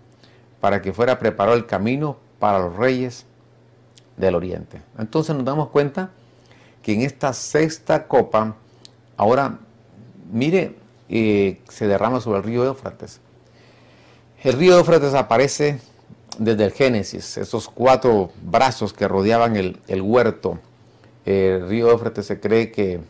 para 0.60 0.80
que 0.82 0.92
fuera 0.92 1.18
preparado 1.18 1.56
el 1.56 1.66
camino 1.66 2.16
para 2.38 2.58
los 2.58 2.76
reyes 2.76 3.26
del 4.16 4.34
oriente. 4.34 4.82
Entonces 4.98 5.34
nos 5.34 5.44
damos 5.44 5.68
cuenta 5.68 6.10
que 6.82 6.94
en 6.94 7.02
esta 7.02 7.32
sexta 7.32 8.06
copa, 8.06 8.56
ahora 9.16 9.58
mire, 10.30 10.76
eh, 11.08 11.60
se 11.68 11.86
derrama 11.88 12.20
sobre 12.20 12.38
el 12.38 12.44
río 12.44 12.64
Éufrates. 12.64 13.20
El 14.42 14.54
río 14.54 14.78
Éufrates 14.78 15.14
aparece 15.14 15.80
desde 16.40 16.64
el 16.64 16.72
Génesis, 16.72 17.36
esos 17.36 17.68
cuatro 17.68 18.30
brazos 18.42 18.94
que 18.94 19.06
rodeaban 19.06 19.56
el, 19.56 20.02
huerto. 20.02 20.58
El 21.26 21.68
río 21.68 21.90
Éufrates 21.90 22.24
se 22.24 22.40
cree 22.40 22.72
que, 22.72 23.00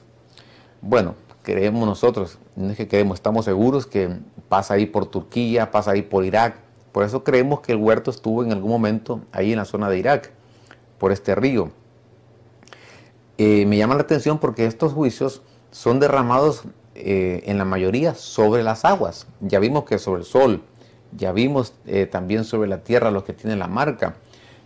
bueno, 0.83 1.15
creemos 1.45 1.87
nosotros, 1.87 2.39
no 2.57 2.71
es 2.71 2.77
que 2.77 2.89
creemos, 2.89 3.15
estamos 3.15 3.45
seguros 3.45 3.87
que 3.87 4.11
pasa 4.49 4.75
ahí 4.75 4.85
por 4.85 5.07
Turquía, 5.07 5.71
pasa 5.71 5.93
ahí 5.93 6.03
por 6.03 6.25
Irak. 6.25 6.57
Por 6.91 7.05
eso 7.05 7.23
creemos 7.23 7.61
que 7.61 7.71
el 7.71 7.79
huerto 7.79 8.11
estuvo 8.11 8.43
en 8.43 8.51
algún 8.51 8.73
momento 8.73 9.21
ahí 9.31 9.53
en 9.53 9.59
la 9.59 9.65
zona 9.65 9.89
de 9.89 9.99
Irak, 9.99 10.33
por 10.99 11.13
este 11.13 11.37
río. 11.37 11.71
Eh, 13.39 13.65
me 13.65 13.77
llama 13.77 13.95
la 13.95 14.03
atención 14.03 14.41
porque 14.41 14.67
estos 14.67 14.93
juicios 14.93 15.41
son 15.71 16.01
derramados 16.01 16.65
eh, 16.97 17.45
en 17.47 17.59
la 17.59 17.65
mayoría 17.65 18.17
sobre 18.17 18.65
las 18.65 18.85
aguas. 18.85 19.29
Ya 19.41 19.61
vimos 19.61 19.85
que 19.85 20.01
sobre 20.01 20.23
el 20.23 20.27
sol, 20.27 20.65
ya 21.17 21.33
vimos 21.33 21.75
eh, 21.87 22.07
también 22.07 22.45
sobre 22.45 22.69
la 22.69 22.83
tierra 22.83 23.11
los 23.11 23.25
que 23.25 23.33
tienen 23.33 23.59
la 23.59 23.67
marca, 23.67 24.17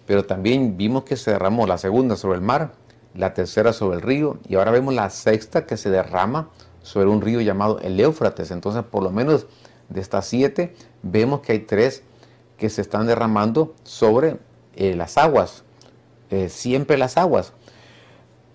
pero 0.07 0.24
también 0.24 0.76
vimos 0.76 1.04
que 1.04 1.16
se 1.16 1.30
derramó 1.30 1.66
la 1.66 1.78
segunda 1.78 2.16
sobre 2.16 2.37
el 2.37 2.44
mar, 2.44 2.72
la 3.14 3.33
tercera 3.33 3.72
sobre 3.72 3.96
el 3.96 4.02
río 4.02 4.38
y 4.48 4.57
ahora 4.57 4.70
vemos 4.70 4.94
la 4.94 5.09
sexta 5.11 5.66
que 5.66 5.76
se 5.76 5.90
derrama 5.90 6.50
sobre 6.83 7.09
un 7.09 7.22
río 7.22 7.40
llamado 7.40 7.78
el 7.80 7.98
Éufrates. 7.98 8.50
Entonces, 8.50 8.83
por 8.83 9.02
lo 9.02 9.11
menos 9.11 9.46
de 9.88 10.00
estas 10.00 10.26
siete, 10.26 10.74
vemos 11.02 11.40
que 11.40 11.52
hay 11.52 11.61
tres 11.61 12.02
que 12.59 12.68
se 12.68 12.83
están 12.83 13.07
derramando 13.07 13.74
sobre 13.85 14.37
eh, 14.76 14.94
las 14.94 15.16
aguas, 15.18 15.64
eh, 16.30 16.48
siempre 16.48 16.98
las 16.98 17.16
aguas. 17.16 17.52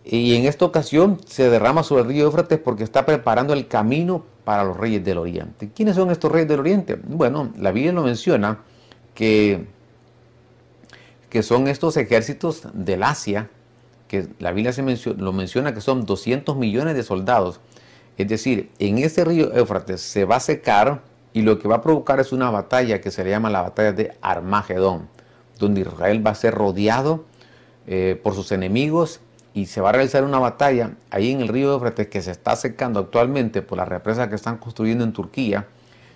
Y 0.04 0.36
en 0.36 0.46
esta 0.46 0.66
ocasión 0.66 1.20
se 1.26 1.50
derrama 1.50 1.84
sobre 1.84 2.04
el 2.04 2.08
río 2.10 2.26
Éufrates 2.26 2.60
porque 2.60 2.84
está 2.84 3.06
preparando 3.06 3.54
el 3.54 3.68
camino 3.68 4.26
para 4.50 4.64
los 4.64 4.78
reyes 4.78 5.06
del 5.06 5.20
oriente. 5.20 5.70
¿Quiénes 5.76 5.96
son 5.96 6.10
estos 6.10 6.32
reyes 6.32 6.48
del 6.48 6.60
oriente? 6.60 6.96
Bueno, 6.96 7.54
la 7.60 7.72
Biblia 7.72 7.92
lo 7.92 8.02
menciona 8.02 8.58
que, 9.14 9.68
que 11.30 11.44
son 11.44 11.68
estos 11.68 11.98
ejércitos 11.98 12.64
del 12.74 13.04
Asia, 13.04 13.48
que 14.08 14.28
la 14.40 14.52
Biblia 14.52 14.74
se 14.74 14.82
lo 14.82 15.34
menciona 15.34 15.76
que 15.76 15.82
son 15.82 16.04
200 16.04 16.58
millones 16.58 16.96
de 16.96 17.04
soldados. 17.04 17.60
Es 18.18 18.28
decir, 18.28 18.72
en 18.80 18.98
ese 18.98 19.24
río 19.24 19.54
Éufrates 19.54 20.02
se 20.02 20.26
va 20.26 20.38
a 20.38 20.40
secar 20.40 21.04
y 21.32 21.44
lo 21.44 21.60
que 21.60 21.68
va 21.68 21.76
a 21.76 21.82
provocar 21.84 22.20
es 22.20 22.32
una 22.32 22.50
batalla 22.50 23.02
que 23.02 23.12
se 23.12 23.24
le 23.24 23.30
llama 23.30 23.52
la 23.52 23.62
batalla 23.62 23.92
de 23.92 24.18
Armagedón, 24.20 25.10
donde 25.60 25.82
Israel 25.82 26.26
va 26.26 26.32
a 26.32 26.36
ser 26.36 26.56
rodeado 26.56 27.24
eh, 27.86 28.20
por 28.24 28.34
sus 28.34 28.52
enemigos 28.52 29.20
y 29.54 29.66
se 29.66 29.82
va 29.82 29.90
a 29.90 29.92
realizar 29.94 30.24
una 30.24 30.40
batalla 30.40 30.92
ahí 31.10 31.32
en 31.32 31.42
el 31.42 31.48
río 31.48 31.74
Éufrates 31.74 32.08
que 32.08 32.22
se 32.22 32.32
está 32.32 32.56
secando 32.56 33.00
actualmente 33.00 33.62
por 33.62 33.78
la 33.78 33.86
represa 33.86 34.30
que 34.30 34.36
están 34.36 34.58
construyendo 34.58 35.04
en 35.04 35.14
Turquía. 35.14 35.68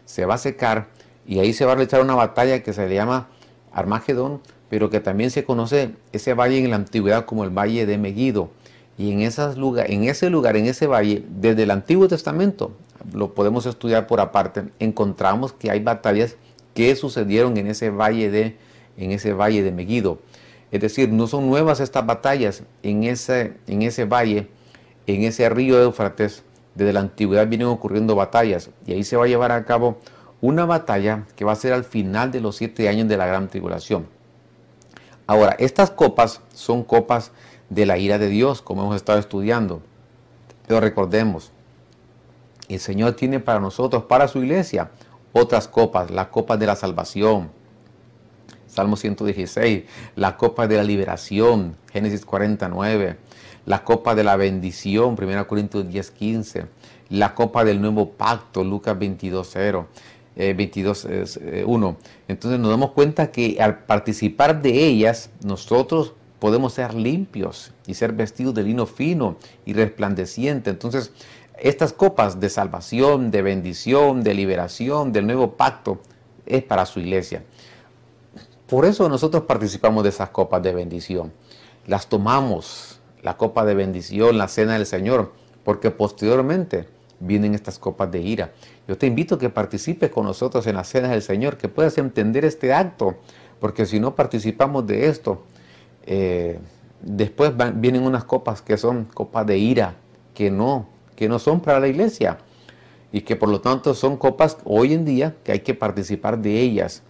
Se 0.05 0.25
va 0.25 0.35
a 0.35 0.37
secar 0.37 0.87
y 1.25 1.39
ahí 1.39 1.53
se 1.53 1.65
va 1.65 1.71
a 1.71 1.75
realizar 1.75 2.01
una 2.01 2.15
batalla 2.15 2.61
que 2.61 2.73
se 2.73 2.87
le 2.87 2.95
llama 2.95 3.27
Armagedón, 3.71 4.41
pero 4.69 4.89
que 4.89 4.99
también 4.99 5.31
se 5.31 5.43
conoce 5.43 5.91
ese 6.11 6.33
valle 6.33 6.57
en 6.59 6.69
la 6.69 6.75
antigüedad 6.75 7.25
como 7.25 7.43
el 7.43 7.49
Valle 7.49 7.85
de 7.85 7.97
Megiddo. 7.97 8.51
Y 8.97 9.11
en, 9.11 9.21
esas 9.21 9.55
en 9.55 10.03
ese 10.03 10.29
lugar, 10.29 10.55
en 10.55 10.67
ese 10.67 10.85
valle, 10.85 11.23
desde 11.27 11.63
el 11.63 11.71
Antiguo 11.71 12.07
Testamento, 12.07 12.73
lo 13.11 13.33
podemos 13.33 13.65
estudiar 13.65 14.05
por 14.05 14.19
aparte, 14.19 14.65
encontramos 14.79 15.51
que 15.51 15.71
hay 15.71 15.79
batallas 15.79 16.35
que 16.75 16.95
sucedieron 16.95 17.57
en 17.57 17.67
ese 17.67 17.89
valle 17.89 18.29
de, 18.29 18.57
en 18.97 19.11
ese 19.11 19.33
valle 19.33 19.63
de 19.63 19.71
Megiddo. 19.71 20.19
Es 20.73 20.81
decir, 20.81 21.09
no 21.09 21.27
son 21.27 21.47
nuevas 21.47 21.79
estas 21.79 22.03
batallas 22.03 22.63
en 22.81 23.03
ese, 23.03 23.53
en 23.67 23.83
ese 23.83 24.05
valle, 24.05 24.49
en 25.05 25.21
ese 25.21 25.47
río 25.47 25.79
Éufrates. 25.79 26.43
Desde 26.73 26.91
la 26.91 27.01
antigüedad 27.01 27.47
vienen 27.47 27.67
ocurriendo 27.67 28.15
batallas 28.15 28.71
y 28.87 28.93
ahí 28.93 29.03
se 29.03 29.15
va 29.15 29.25
a 29.25 29.27
llevar 29.27 29.51
a 29.51 29.65
cabo 29.65 29.99
una 30.41 30.65
batalla 30.65 31.27
que 31.35 31.45
va 31.45 31.51
a 31.51 31.57
ser 31.57 31.73
al 31.73 31.83
final 31.83 32.31
de 32.31 32.41
los 32.41 32.55
siete 32.55 32.89
años 32.89 33.07
de 33.07 33.17
la 33.17 33.27
gran 33.27 33.49
tribulación. 33.49 34.07
Ahora, 35.27 35.55
estas 35.59 35.91
copas 35.91 36.41
son 36.55 36.83
copas 36.83 37.31
de 37.69 37.85
la 37.85 37.99
ira 37.99 38.17
de 38.17 38.29
Dios, 38.29 38.63
como 38.63 38.81
hemos 38.81 38.95
estado 38.95 39.19
estudiando. 39.19 39.79
Pero 40.65 40.79
recordemos, 40.79 41.51
el 42.67 42.79
Señor 42.79 43.13
tiene 43.13 43.39
para 43.39 43.59
nosotros, 43.59 44.05
para 44.05 44.27
su 44.27 44.39
iglesia, 44.39 44.89
otras 45.33 45.67
copas, 45.67 46.09
las 46.09 46.29
copas 46.29 46.57
de 46.57 46.65
la 46.65 46.75
salvación, 46.75 47.51
Salmo 48.73 48.95
116, 48.95 49.83
la 50.15 50.35
copa 50.35 50.67
de 50.67 50.77
la 50.77 50.83
liberación, 50.83 51.75
Génesis 51.91 52.25
49, 52.25 53.17
la 53.65 53.83
copa 53.83 54.15
de 54.15 54.23
la 54.23 54.35
bendición, 54.35 55.15
1 55.19 55.47
Corintios 55.47 55.87
10, 55.87 56.11
15, 56.11 56.65
la 57.09 57.35
copa 57.35 57.63
del 57.63 57.79
nuevo 57.79 58.09
pacto, 58.11 58.63
Lucas 58.63 58.97
22, 58.97 59.49
0. 59.51 59.87
22, 60.35 61.07
1. 61.63 61.97
Entonces 62.27 62.59
nos 62.59 62.71
damos 62.71 62.89
cuenta 62.93 63.31
que 63.31 63.57
al 63.61 63.83
participar 63.83 64.63
de 64.63 64.83
ellas, 64.87 65.29
nosotros 65.45 66.13
podemos 66.39 66.73
ser 66.73 66.95
limpios 66.95 67.71
y 67.85 67.93
ser 67.93 68.13
vestidos 68.13 68.55
de 68.55 68.63
lino 68.63 68.87
fino 68.87 69.37
y 69.63 69.73
resplandeciente. 69.73 70.71
Entonces, 70.71 71.11
estas 71.59 71.93
copas 71.93 72.39
de 72.39 72.49
salvación, 72.49 73.29
de 73.29 73.43
bendición, 73.43 74.23
de 74.23 74.33
liberación, 74.33 75.13
del 75.13 75.27
nuevo 75.27 75.51
pacto, 75.51 76.01
es 76.47 76.63
para 76.63 76.87
su 76.87 76.99
iglesia. 76.99 77.43
Por 78.73 78.85
eso 78.85 79.07
nosotros 79.07 79.43
participamos 79.43 80.01
de 80.01 80.09
esas 80.09 80.31
copas 80.31 80.63
de 80.63 80.73
bendición. 80.73 81.31
Las 81.85 82.07
tomamos, 82.07 82.99
la 83.21 83.37
copa 83.37 83.65
de 83.65 83.75
bendición, 83.75 84.39
la 84.39 84.47
cena 84.47 84.73
del 84.73 84.87
Señor, 84.87 85.31
porque 85.63 85.91
posteriormente 85.91 86.87
vienen 87.19 87.53
estas 87.53 87.77
copas 87.77 88.09
de 88.09 88.21
ira. 88.21 88.51
Yo 88.87 88.97
te 88.97 89.05
invito 89.05 89.35
a 89.35 89.37
que 89.37 89.51
participes 89.51 90.09
con 90.09 90.25
nosotros 90.25 90.65
en 90.65 90.75
la 90.75 90.83
cena 90.85 91.09
del 91.09 91.21
Señor, 91.21 91.57
que 91.57 91.69
puedas 91.69 91.99
entender 91.99 92.45
este 92.45 92.73
acto, 92.73 93.13
porque 93.59 93.85
si 93.85 93.99
no 93.99 94.15
participamos 94.15 94.87
de 94.87 95.05
esto, 95.05 95.43
eh, 96.07 96.57
después 96.99 97.53
vienen 97.75 98.01
unas 98.01 98.23
copas 98.23 98.63
que 98.63 98.77
son 98.77 99.05
copas 99.05 99.45
de 99.45 99.59
ira, 99.59 99.97
que 100.33 100.49
no, 100.49 100.87
que 101.15 101.29
no 101.29 101.37
son 101.37 101.59
para 101.59 101.79
la 101.79 101.89
iglesia 101.89 102.39
y 103.11 103.21
que 103.21 103.35
por 103.35 103.49
lo 103.49 103.61
tanto 103.61 103.93
son 103.93 104.17
copas 104.17 104.57
hoy 104.65 104.95
en 104.95 105.05
día 105.05 105.35
que 105.43 105.51
hay 105.51 105.59
que 105.59 105.75
participar 105.75 106.39
de 106.39 106.59
ellas 106.59 107.03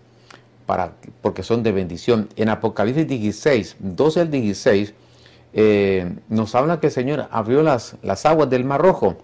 porque 1.22 1.44
son 1.44 1.64
de 1.64 1.72
bendición. 1.72 2.30
En 2.36 2.50
Apocalipsis 2.50 3.08
16, 3.08 3.78
12 3.80 4.20
al 4.22 4.32
16, 4.32 4.94
eh, 5.54 6.16
nos 6.30 6.56
habla 6.56 6.80
que 6.80 6.88
el 6.88 6.94
Señor 6.94 7.28
abrió 7.32 7.64
las, 7.64 7.96
las 8.02 8.26
aguas 8.26 8.50
del 8.50 8.66
Mar 8.66 8.82
Rojo 8.82 9.18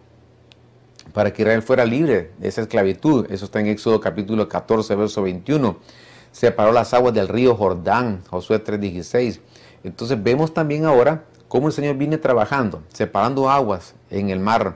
para 1.14 1.34
que 1.34 1.42
Israel 1.42 1.62
fuera 1.62 1.86
libre 1.86 2.32
de 2.38 2.48
esa 2.48 2.62
esclavitud. 2.62 3.26
Eso 3.32 3.46
está 3.46 3.60
en 3.60 3.68
Éxodo 3.68 4.00
capítulo 4.00 4.48
14, 4.48 4.96
verso 4.96 5.22
21. 5.24 5.78
Separó 6.32 6.72
las 6.72 6.94
aguas 6.94 7.14
del 7.14 7.28
río 7.28 7.56
Jordán, 7.56 8.22
Josué 8.30 8.64
3:16. 8.64 9.40
Entonces 9.84 10.22
vemos 10.22 10.54
también 10.54 10.86
ahora 10.86 11.24
cómo 11.48 11.68
el 11.68 11.74
Señor 11.74 11.96
viene 11.96 12.18
trabajando, 12.18 12.84
separando 12.94 13.50
aguas 13.50 13.96
en 14.10 14.30
el 14.30 14.40
mar, 14.40 14.76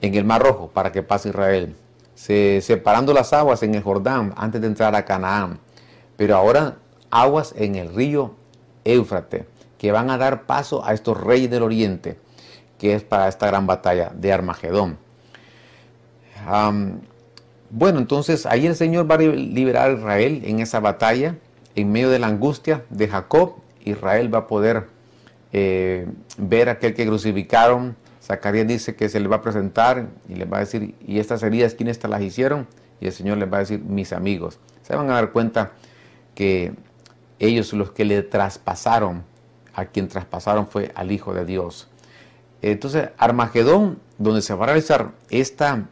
en 0.00 0.14
el 0.14 0.24
mar 0.24 0.42
rojo 0.42 0.70
para 0.72 0.92
que 0.92 1.02
pase 1.02 1.30
Israel, 1.30 1.74
separando 2.14 3.12
las 3.12 3.32
aguas 3.32 3.62
en 3.62 3.74
el 3.74 3.82
Jordán 3.82 4.32
antes 4.36 4.60
de 4.60 4.68
entrar 4.68 4.94
a 4.94 5.04
Canaán, 5.04 5.58
pero 6.18 6.34
ahora 6.34 6.78
aguas 7.10 7.54
en 7.56 7.76
el 7.76 7.94
río 7.94 8.34
Éufrates, 8.84 9.44
que 9.78 9.92
van 9.92 10.10
a 10.10 10.18
dar 10.18 10.46
paso 10.46 10.84
a 10.84 10.92
estos 10.92 11.18
reyes 11.18 11.48
del 11.48 11.62
oriente, 11.62 12.18
que 12.76 12.94
es 12.94 13.04
para 13.04 13.28
esta 13.28 13.46
gran 13.46 13.68
batalla 13.68 14.10
de 14.12 14.32
Armagedón. 14.32 14.98
bueno, 17.70 18.00
entonces 18.00 18.46
ahí 18.46 18.66
el 18.66 18.74
Señor 18.74 19.08
va 19.08 19.14
a 19.14 19.18
liberar 19.18 19.90
a 19.90 19.92
Israel 19.92 20.42
en 20.44 20.58
esa 20.58 20.80
batalla, 20.80 21.36
en 21.76 21.92
medio 21.92 22.10
de 22.10 22.18
la 22.18 22.26
angustia 22.26 22.84
de 22.90 23.06
Jacob, 23.06 23.54
Israel 23.84 24.34
va 24.34 24.40
a 24.40 24.46
poder 24.48 24.88
eh, 25.52 26.08
ver 26.36 26.68
a 26.68 26.72
aquel 26.72 26.94
que 26.94 27.06
crucificaron, 27.06 27.94
Zacarías 28.20 28.66
dice 28.66 28.96
que 28.96 29.08
se 29.08 29.20
le 29.20 29.28
va 29.28 29.36
a 29.36 29.42
presentar 29.42 30.08
y 30.28 30.34
le 30.34 30.46
va 30.46 30.56
a 30.56 30.60
decir, 30.60 30.96
¿y 31.06 31.20
estas 31.20 31.44
heridas 31.44 31.74
quiénes 31.74 32.00
te 32.00 32.08
las 32.08 32.20
hicieron? 32.22 32.66
Y 33.00 33.06
el 33.06 33.12
Señor 33.12 33.38
les 33.38 33.50
va 33.50 33.58
a 33.58 33.60
decir, 33.60 33.80
mis 33.80 34.12
amigos. 34.12 34.58
Se 34.82 34.96
van 34.96 35.08
a 35.10 35.14
dar 35.14 35.30
cuenta 35.30 35.72
que 36.38 36.72
ellos 37.40 37.72
los 37.72 37.90
que 37.90 38.04
le 38.04 38.22
traspasaron, 38.22 39.24
a 39.74 39.86
quien 39.86 40.06
traspasaron 40.06 40.68
fue 40.68 40.92
al 40.94 41.10
Hijo 41.10 41.34
de 41.34 41.44
Dios. 41.44 41.88
Entonces, 42.62 43.08
Armagedón, 43.18 43.98
donde 44.18 44.40
se 44.40 44.54
va 44.54 44.62
a 44.62 44.66
realizar 44.66 45.10
esta, 45.30 45.88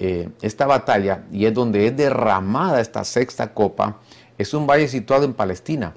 eh, 0.00 0.30
esta 0.42 0.66
batalla 0.66 1.22
y 1.30 1.46
es 1.46 1.54
donde 1.54 1.86
es 1.86 1.96
derramada 1.96 2.80
esta 2.80 3.04
sexta 3.04 3.54
copa, 3.54 4.00
es 4.36 4.52
un 4.52 4.66
valle 4.66 4.88
situado 4.88 5.26
en 5.26 5.32
Palestina 5.32 5.94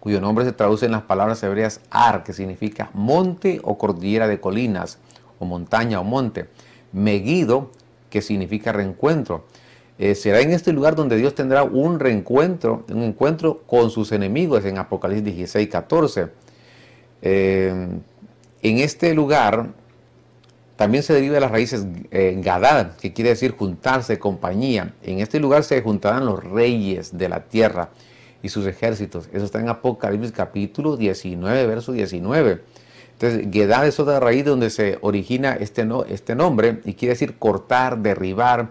cuyo 0.00 0.22
nombre 0.22 0.46
se 0.46 0.52
traduce 0.52 0.86
en 0.86 0.92
las 0.92 1.02
palabras 1.02 1.42
hebreas 1.42 1.82
Ar, 1.90 2.24
que 2.24 2.32
significa 2.32 2.88
monte 2.94 3.60
o 3.64 3.76
cordillera 3.76 4.28
de 4.28 4.40
colinas, 4.40 4.96
o 5.38 5.44
montaña 5.44 6.00
o 6.00 6.04
monte. 6.04 6.48
Megido, 6.92 7.70
que 8.08 8.22
significa 8.22 8.72
reencuentro. 8.72 9.44
Eh, 9.98 10.14
será 10.14 10.40
en 10.40 10.52
este 10.52 10.72
lugar 10.72 10.94
donde 10.94 11.16
Dios 11.16 11.34
tendrá 11.34 11.64
un 11.64 11.98
reencuentro, 11.98 12.84
un 12.88 13.02
encuentro 13.02 13.62
con 13.66 13.90
sus 13.90 14.12
enemigos 14.12 14.64
en 14.64 14.78
Apocalipsis 14.78 15.24
16, 15.24 15.68
14. 15.68 16.28
Eh, 17.22 17.88
en 18.62 18.78
este 18.78 19.12
lugar 19.14 19.70
también 20.76 21.02
se 21.02 21.12
deriva 21.12 21.34
de 21.34 21.40
las 21.40 21.50
raíces 21.50 21.84
eh, 22.12 22.40
Gadad, 22.40 22.96
que 22.96 23.12
quiere 23.12 23.30
decir 23.30 23.56
juntarse, 23.56 24.20
compañía. 24.20 24.94
En 25.02 25.18
este 25.18 25.40
lugar 25.40 25.64
se 25.64 25.82
juntarán 25.82 26.24
los 26.24 26.44
reyes 26.44 27.18
de 27.18 27.28
la 27.28 27.44
tierra 27.44 27.90
y 28.40 28.48
sus 28.50 28.66
ejércitos. 28.66 29.28
Eso 29.32 29.44
está 29.44 29.58
en 29.58 29.68
Apocalipsis 29.68 30.30
capítulo 30.30 30.96
19, 30.96 31.66
verso 31.66 31.90
19. 31.90 32.62
Entonces, 33.14 33.48
Gedad 33.52 33.84
es 33.84 33.98
otra 33.98 34.20
raíz 34.20 34.44
donde 34.44 34.70
se 34.70 34.98
origina 35.00 35.54
este, 35.54 35.84
no, 35.84 36.04
este 36.04 36.36
nombre 36.36 36.80
y 36.84 36.94
quiere 36.94 37.14
decir 37.14 37.36
cortar, 37.36 37.98
derribar. 37.98 38.68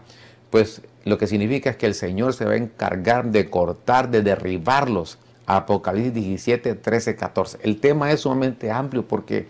Pues 0.50 0.82
lo 1.08 1.18
que 1.18 1.28
significa 1.28 1.70
es 1.70 1.78
que 1.78 1.86
el 1.86 1.96
Señor 1.96 2.34
se 2.34 2.46
va 2.46 2.52
a 2.52 2.58
encargar 2.58 3.26
de 3.26 3.50
cortar, 3.50 4.10
de 4.10 4.22
derribarlos. 4.22 5.18
Apocalipsis 5.46 6.14
17, 6.14 6.76
13, 6.76 7.16
14. 7.16 7.60
El 7.62 7.80
tema 7.80 8.12
es 8.12 8.22
sumamente 8.22 8.70
amplio 8.70 9.08
porque, 9.08 9.48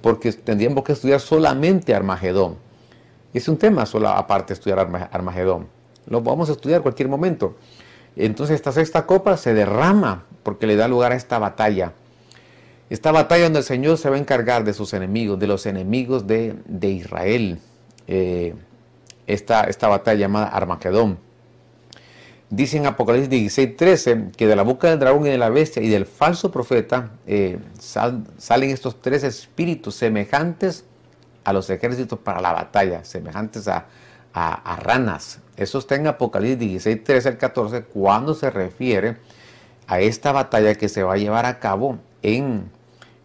porque 0.00 0.32
tendríamos 0.32 0.84
que 0.84 0.92
estudiar 0.92 1.20
solamente 1.20 1.94
Armagedón. 1.94 2.56
Es 3.34 3.48
un 3.48 3.58
tema 3.58 3.84
solo 3.84 4.08
aparte 4.08 4.54
estudiar 4.54 4.78
Armagedón. 5.12 5.66
Lo 6.06 6.22
vamos 6.22 6.48
a 6.48 6.52
estudiar 6.52 6.82
cualquier 6.82 7.08
momento. 7.08 7.56
Entonces 8.16 8.54
esta 8.54 8.72
sexta 8.72 9.06
copa 9.06 9.36
se 9.36 9.52
derrama 9.54 10.24
porque 10.42 10.66
le 10.66 10.76
da 10.76 10.88
lugar 10.88 11.12
a 11.12 11.16
esta 11.16 11.38
batalla. 11.38 11.92
Esta 12.90 13.12
batalla 13.12 13.44
donde 13.44 13.58
el 13.60 13.64
Señor 13.64 13.98
se 13.98 14.08
va 14.08 14.16
a 14.16 14.18
encargar 14.18 14.64
de 14.64 14.72
sus 14.72 14.94
enemigos, 14.94 15.38
de 15.38 15.46
los 15.46 15.66
enemigos 15.66 16.26
de, 16.26 16.56
Israel. 16.82 17.58
Eh, 18.06 18.54
esta, 19.26 19.64
esta, 19.64 19.88
batalla 19.88 20.20
llamada 20.20 20.48
Armagedón. 20.48 21.18
Dice 22.50 22.76
en 22.76 22.86
Apocalipsis 22.86 23.30
16, 23.30 23.76
13 23.76 24.24
que 24.36 24.46
de 24.46 24.54
la 24.54 24.62
boca 24.62 24.88
del 24.88 24.98
dragón 24.98 25.26
y 25.26 25.30
de 25.30 25.38
la 25.38 25.48
bestia 25.48 25.82
y 25.82 25.88
del 25.88 26.06
falso 26.06 26.50
profeta 26.50 27.10
eh, 27.26 27.58
salen 27.78 28.70
estos 28.70 29.00
tres 29.00 29.24
espíritus 29.24 29.96
semejantes 29.96 30.84
a 31.42 31.52
los 31.52 31.68
ejércitos 31.70 32.18
para 32.18 32.40
la 32.40 32.52
batalla, 32.52 33.04
semejantes 33.04 33.68
a, 33.68 33.86
a, 34.34 34.76
ranas. 34.76 35.40
Eso 35.56 35.78
está 35.78 35.94
en 35.94 36.06
Apocalipsis 36.06 36.58
16, 36.58 37.04
13 37.04 37.28
al 37.30 37.38
14, 37.38 37.82
cuando 37.84 38.34
se 38.34 38.50
refiere 38.50 39.16
a 39.86 40.00
esta 40.00 40.32
batalla 40.32 40.74
que 40.74 40.88
se 40.88 41.02
va 41.02 41.14
a 41.14 41.16
llevar 41.16 41.46
a 41.46 41.60
cabo 41.60 41.98
en, 42.22 42.70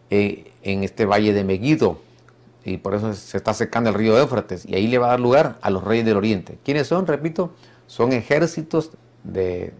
eh, 0.10 0.52
en 0.62 0.84
este 0.84 1.06
valle 1.06 1.34
de 1.34 1.44
Megiddo. 1.44 2.02
Y 2.64 2.78
por 2.78 2.94
eso 2.96 3.14
se 3.14 3.38
está 3.38 3.54
secando 3.54 3.90
el 3.90 3.96
río 3.96 4.18
Éufrates. 4.18 4.66
Y 4.66 4.76
ahí 4.76 4.88
le 4.88 4.98
va 4.98 5.08
a 5.08 5.10
dar 5.12 5.20
lugar 5.20 5.58
a 5.62 5.70
los 5.70 5.84
reyes 5.84 6.06
del 6.06 6.18
oriente. 6.18 6.58
¿Quiénes 6.64 6.88
son? 6.88 7.08
Repito, 7.08 7.54
son 7.88 8.12
ejércitos 8.14 8.92
de, 9.24 9.74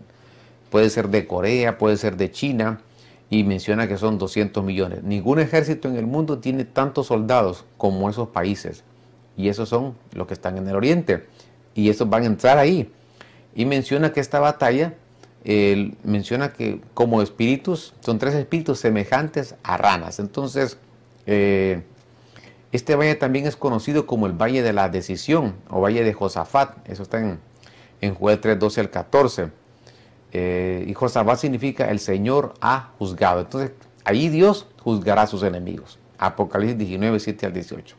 puede 0.70 0.90
ser 0.90 1.10
de 1.10 1.28
Corea, 1.28 1.78
puede 1.78 1.98
ser 1.98 2.18
de 2.18 2.32
China, 2.32 2.82
y 3.30 3.44
menciona 3.44 3.88
que 3.88 3.98
son 3.98 4.18
200 4.18 4.64
millones. 4.64 5.04
Ningún 5.04 5.40
ejército 5.40 5.88
en 5.88 5.98
el 5.98 6.08
mundo 6.08 6.40
tiene 6.40 6.66
tantos 6.66 7.08
soldados 7.08 7.66
como 7.78 8.10
esos 8.10 8.30
países 8.30 8.84
y 9.40 9.48
esos 9.48 9.70
son 9.70 9.96
los 10.14 10.28
que 10.28 10.34
están 10.34 10.58
en 10.58 10.68
el 10.68 10.76
oriente, 10.76 11.26
y 11.74 11.90
esos 11.90 12.10
van 12.10 12.24
a 12.24 12.26
entrar 12.26 12.58
ahí. 12.58 12.92
Y 13.56 13.66
menciona 13.66 14.12
que 14.12 14.20
esta 14.20 14.42
batalla, 14.42 14.96
menciona 16.04 16.52
que 16.52 16.82
como 16.94 17.22
espíritus, 17.22 17.94
son 18.02 18.20
tres 18.20 18.36
espíritus 18.36 18.80
semejantes 18.80 19.56
a 19.64 19.78
ranas. 19.78 20.20
Entonces, 20.20 20.78
eh, 21.26 21.84
este 22.72 22.96
valle 22.96 23.16
también 23.16 23.48
es 23.48 23.56
conocido 23.56 24.06
como 24.06 24.28
el 24.28 24.34
Valle 24.34 24.62
de 24.62 24.74
la 24.74 24.90
Decisión 24.90 25.56
o 25.70 25.82
Valle 25.82 26.04
de 26.04 26.14
Josafat. 26.14 26.88
Eso 26.88 27.04
está 27.04 27.20
en, 27.20 27.40
en 28.02 28.14
Joel 28.14 28.40
3, 28.40 28.60
12 28.60 28.82
al 28.82 28.90
14. 28.90 29.50
Eh, 30.32 30.86
y 30.88 30.94
Josafat 30.94 31.40
significa 31.40 31.90
el 31.90 32.00
Señor 32.00 32.54
ha 32.62 32.92
juzgado. 33.00 33.42
Entonces, 33.42 33.72
ahí 34.04 34.30
Dios 34.30 34.68
juzgará 34.84 35.24
a 35.24 35.28
sus 35.28 35.44
enemigos. 35.44 35.98
Apocalipsis 36.20 36.78
19, 36.78 37.20
7 37.20 37.46
al 37.48 37.54
18. 37.54 37.96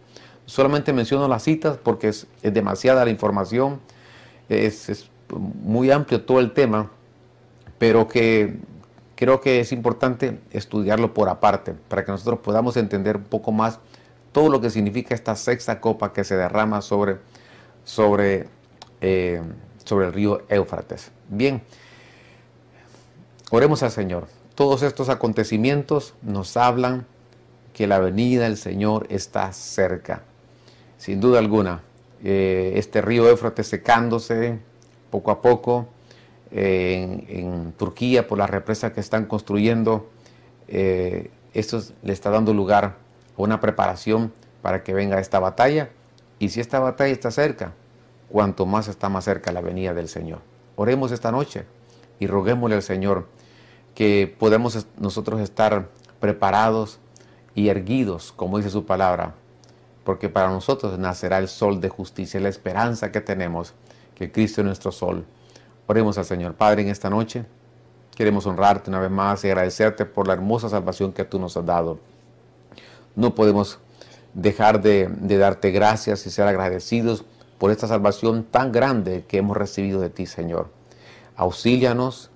Solamente 0.47 0.93
menciono 0.93 1.27
las 1.29 1.43
citas 1.43 1.79
porque 1.83 2.09
es, 2.09 2.27
demasiada 2.43 3.05
la 3.05 3.11
información, 3.11 3.81
es, 4.49 5.09
muy 5.33 5.93
amplio 5.93 6.23
todo 6.23 6.41
el 6.41 6.53
tema, 6.53 6.91
pero 7.79 8.09
que 8.09 8.59
creo 9.15 9.41
que 9.41 9.61
es 9.61 9.71
importante 9.71 10.41
estudiarlo 10.51 11.15
por 11.15 11.29
aparte 11.29 11.75
para 11.89 12.05
que 12.05 12.11
nosotros 12.11 12.41
podamos 12.41 12.77
entender 12.77 13.19
un 13.19 13.25
poco 13.25 13.53
más 13.53 13.79
todo 14.33 14.49
lo 14.49 14.61
que 14.61 14.71
significa 14.71 15.15
esta 15.15 15.37
sexta 15.37 15.81
copa 15.81 16.13
que 16.13 16.25
se 16.25 16.37
derrama 16.37 16.83
sobre, 16.83 17.19
sobre, 17.85 18.49
eh, 19.01 19.43
sobre 19.85 20.07
el 20.07 20.13
río 20.13 20.43
Éufrates. 20.49 21.11
Bien, 21.29 21.63
oremos 23.51 23.83
al 23.83 23.91
Señor. 23.91 24.29
Todos 24.55 24.83
estos 24.83 25.09
acontecimientos 25.09 26.15
nos 26.23 26.57
hablan 26.57 27.07
que 27.73 27.87
la 27.87 27.99
venida 27.99 28.45
del 28.45 28.57
Señor 28.57 29.07
está 29.11 29.53
cerca 29.53 30.23
sin 31.01 31.19
duda 31.19 31.39
alguna. 31.39 31.81
Eh, 32.23 32.75
este 32.77 33.01
río 33.01 33.27
Éufrates 33.27 33.67
secándose 33.67 34.59
poco 35.11 35.31
a 35.31 35.41
poco 35.41 35.89
en, 36.51 37.73
Turquía 37.79 38.29
por 38.29 38.37
la 38.37 38.47
represa 38.47 38.93
que 38.93 39.01
están 39.01 39.25
construyendo. 39.25 40.11
Eh, 40.69 41.31
esto 41.55 41.83
le 42.03 42.13
está 42.13 42.29
dando 42.29 42.53
lugar 42.53 42.97
una 43.43 43.61
preparación 43.61 44.33
para 44.63 44.83
que 44.83 44.95
venga 44.95 45.21
esta 45.21 45.39
batalla. 45.39 45.91
Y 46.39 46.51
si 46.51 46.61
esta 46.61 46.81
batalla 46.81 47.13
está 47.13 47.31
cerca, 47.31 47.75
cuanto 48.29 48.67
más 48.67 48.89
está 48.89 49.09
más 49.09 49.25
cerca 49.25 49.53
la 49.53 49.61
venida 49.61 49.95
del 49.95 50.09
Señor. 50.09 50.41
Oremos 50.77 51.13
esta 51.13 51.31
noche 51.33 51.65
y 52.19 52.27
roguémosle 52.27 52.77
al 52.77 52.83
Señor 52.83 53.27
que 53.95 54.35
podamos 54.39 54.87
nosotros 54.99 55.41
estar 55.41 55.89
preparados 56.21 57.01
y 57.55 57.69
erguidos, 57.69 58.33
como 58.33 58.59
dice 58.59 58.71
su 58.71 58.87
palabra, 58.87 59.35
porque 60.05 60.29
para 60.29 60.49
nosotros 60.49 60.99
nacerá 60.99 61.39
el 61.39 61.49
sol 61.49 61.81
de 61.81 61.89
justicia, 61.89 62.41
la 62.41 62.49
esperanza 62.49 63.11
que 63.13 63.21
tenemos, 63.21 63.75
que 64.15 64.31
Cristo 64.31 64.61
es 64.61 64.67
nuestro 64.67 64.93
sol. 64.93 65.27
Oremos 65.87 66.17
al 66.19 66.25
Señor. 66.25 66.55
Padre, 66.55 66.83
en 66.83 66.89
esta 66.89 67.11
noche 67.11 67.45
queremos 68.15 68.47
honrarte 68.47 68.91
una 68.91 69.01
vez 69.01 69.11
más 69.11 69.45
y 69.45 69.49
agradecerte 69.49 70.05
por 70.05 70.27
la 70.27 70.35
hermosa 70.35 70.69
salvación 70.69 71.13
que 71.13 71.25
tú 71.25 71.39
nos 71.39 71.57
has 71.57 71.67
dado. 71.67 71.99
No 73.17 73.35
podemos 73.35 73.79
dejar 74.35 74.81
de, 74.83 75.09
darte 75.39 75.71
gracias 75.71 76.27
y 76.27 76.31
ser 76.31 76.47
agradecidos 76.47 77.25
por 77.59 77.71
esta 77.71 77.87
salvación 77.87 78.45
tan 78.45 78.73
grande 78.73 79.25
que 79.27 79.39
hemos 79.39 79.57
recibido 79.57 80.01
de 80.01 80.11
ti, 80.11 80.27
Señor. 80.27 80.69
Auxílianos, 81.37 82.31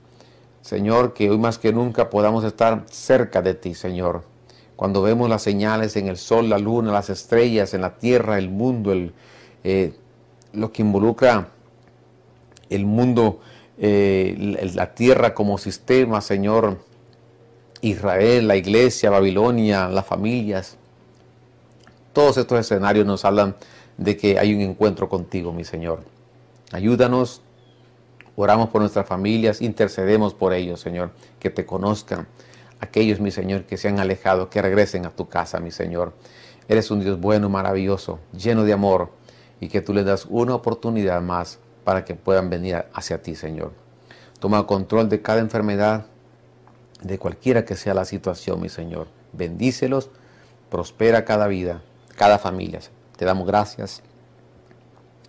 Señor, 0.62 1.14
que 1.14 1.30
hoy 1.30 1.38
más 1.38 1.58
que 1.58 1.72
nunca 1.72 2.10
podamos 2.10 2.44
estar 2.44 2.84
cerca 2.90 3.42
de 3.42 3.54
ti, 3.54 3.74
Señor 3.74 4.34
cuando 4.76 5.02
vemos 5.02 5.28
las 5.28 5.42
señales 5.42 5.96
en 5.96 6.08
el 6.08 6.16
sol, 6.16 6.48
la 6.48 6.58
luna, 6.58 6.92
las 6.92 7.10
estrellas, 7.10 7.74
en 7.74 7.80
la 7.80 7.96
tierra, 7.96 8.38
el 8.38 8.50
mundo, 8.50 8.92
eh, 9.62 9.94
lo 10.52 10.72
que 10.72 10.82
involucra 10.82 11.48
el 12.70 12.84
mundo, 12.84 13.40
eh, 13.78 14.70
la 14.74 14.94
tierra 14.94 15.34
como 15.34 15.58
sistema, 15.58 16.20
Señor, 16.20 16.78
Israel, 17.84 18.48
la 18.48 18.56
iglesia, 18.56 19.10
Babilonia, 19.10 19.88
las 19.88 20.06
familias. 20.06 20.78
Todos 22.14 22.38
estos 22.38 22.58
escenarios 22.58 23.04
nos 23.04 23.26
hablan 23.26 23.56
de 23.98 24.16
que 24.16 24.38
hay 24.38 24.54
un 24.54 24.62
encuentro 24.62 25.08
contigo, 25.10 25.52
mi 25.52 25.64
Señor. 25.64 26.00
Ayúdanos, 26.72 27.42
oramos 28.36 28.70
por 28.70 28.80
nuestras 28.80 29.06
familias, 29.06 29.60
intercedemos 29.60 30.32
por 30.32 30.54
ellos, 30.54 30.80
Señor, 30.80 31.10
que 31.38 31.50
te 31.50 31.66
conozcan. 31.66 32.26
Aquellos, 32.80 33.20
mi 33.20 33.30
Señor, 33.30 33.64
que 33.64 33.76
se 33.76 33.88
han 33.88 34.00
alejado, 34.00 34.48
que 34.48 34.62
regresen 34.62 35.04
a 35.04 35.10
tu 35.10 35.28
casa, 35.28 35.60
mi 35.60 35.70
Señor. 35.70 36.14
Eres 36.68 36.90
un 36.90 37.00
Dios 37.00 37.20
bueno, 37.20 37.50
maravilloso, 37.50 38.18
lleno 38.32 38.64
de 38.64 38.72
amor, 38.72 39.10
y 39.60 39.68
que 39.68 39.82
tú 39.82 39.92
les 39.92 40.06
das 40.06 40.26
una 40.30 40.54
oportunidad 40.54 41.20
más 41.20 41.58
para 41.84 42.06
que 42.06 42.14
puedan 42.14 42.48
venir 42.48 42.86
hacia 42.94 43.20
ti, 43.20 43.34
Señor. 43.34 43.72
Toma 44.40 44.66
control 44.66 45.10
de 45.10 45.20
cada 45.20 45.40
enfermedad, 45.40 46.06
de 47.04 47.18
cualquiera 47.18 47.64
que 47.64 47.76
sea 47.76 47.94
la 47.94 48.06
situación, 48.06 48.60
mi 48.60 48.68
Señor. 48.68 49.06
Bendícelos, 49.32 50.10
prospera 50.70 51.24
cada 51.24 51.46
vida, 51.46 51.82
cada 52.16 52.38
familia. 52.38 52.80
Te 53.16 53.24
damos 53.24 53.46
gracias 53.46 54.02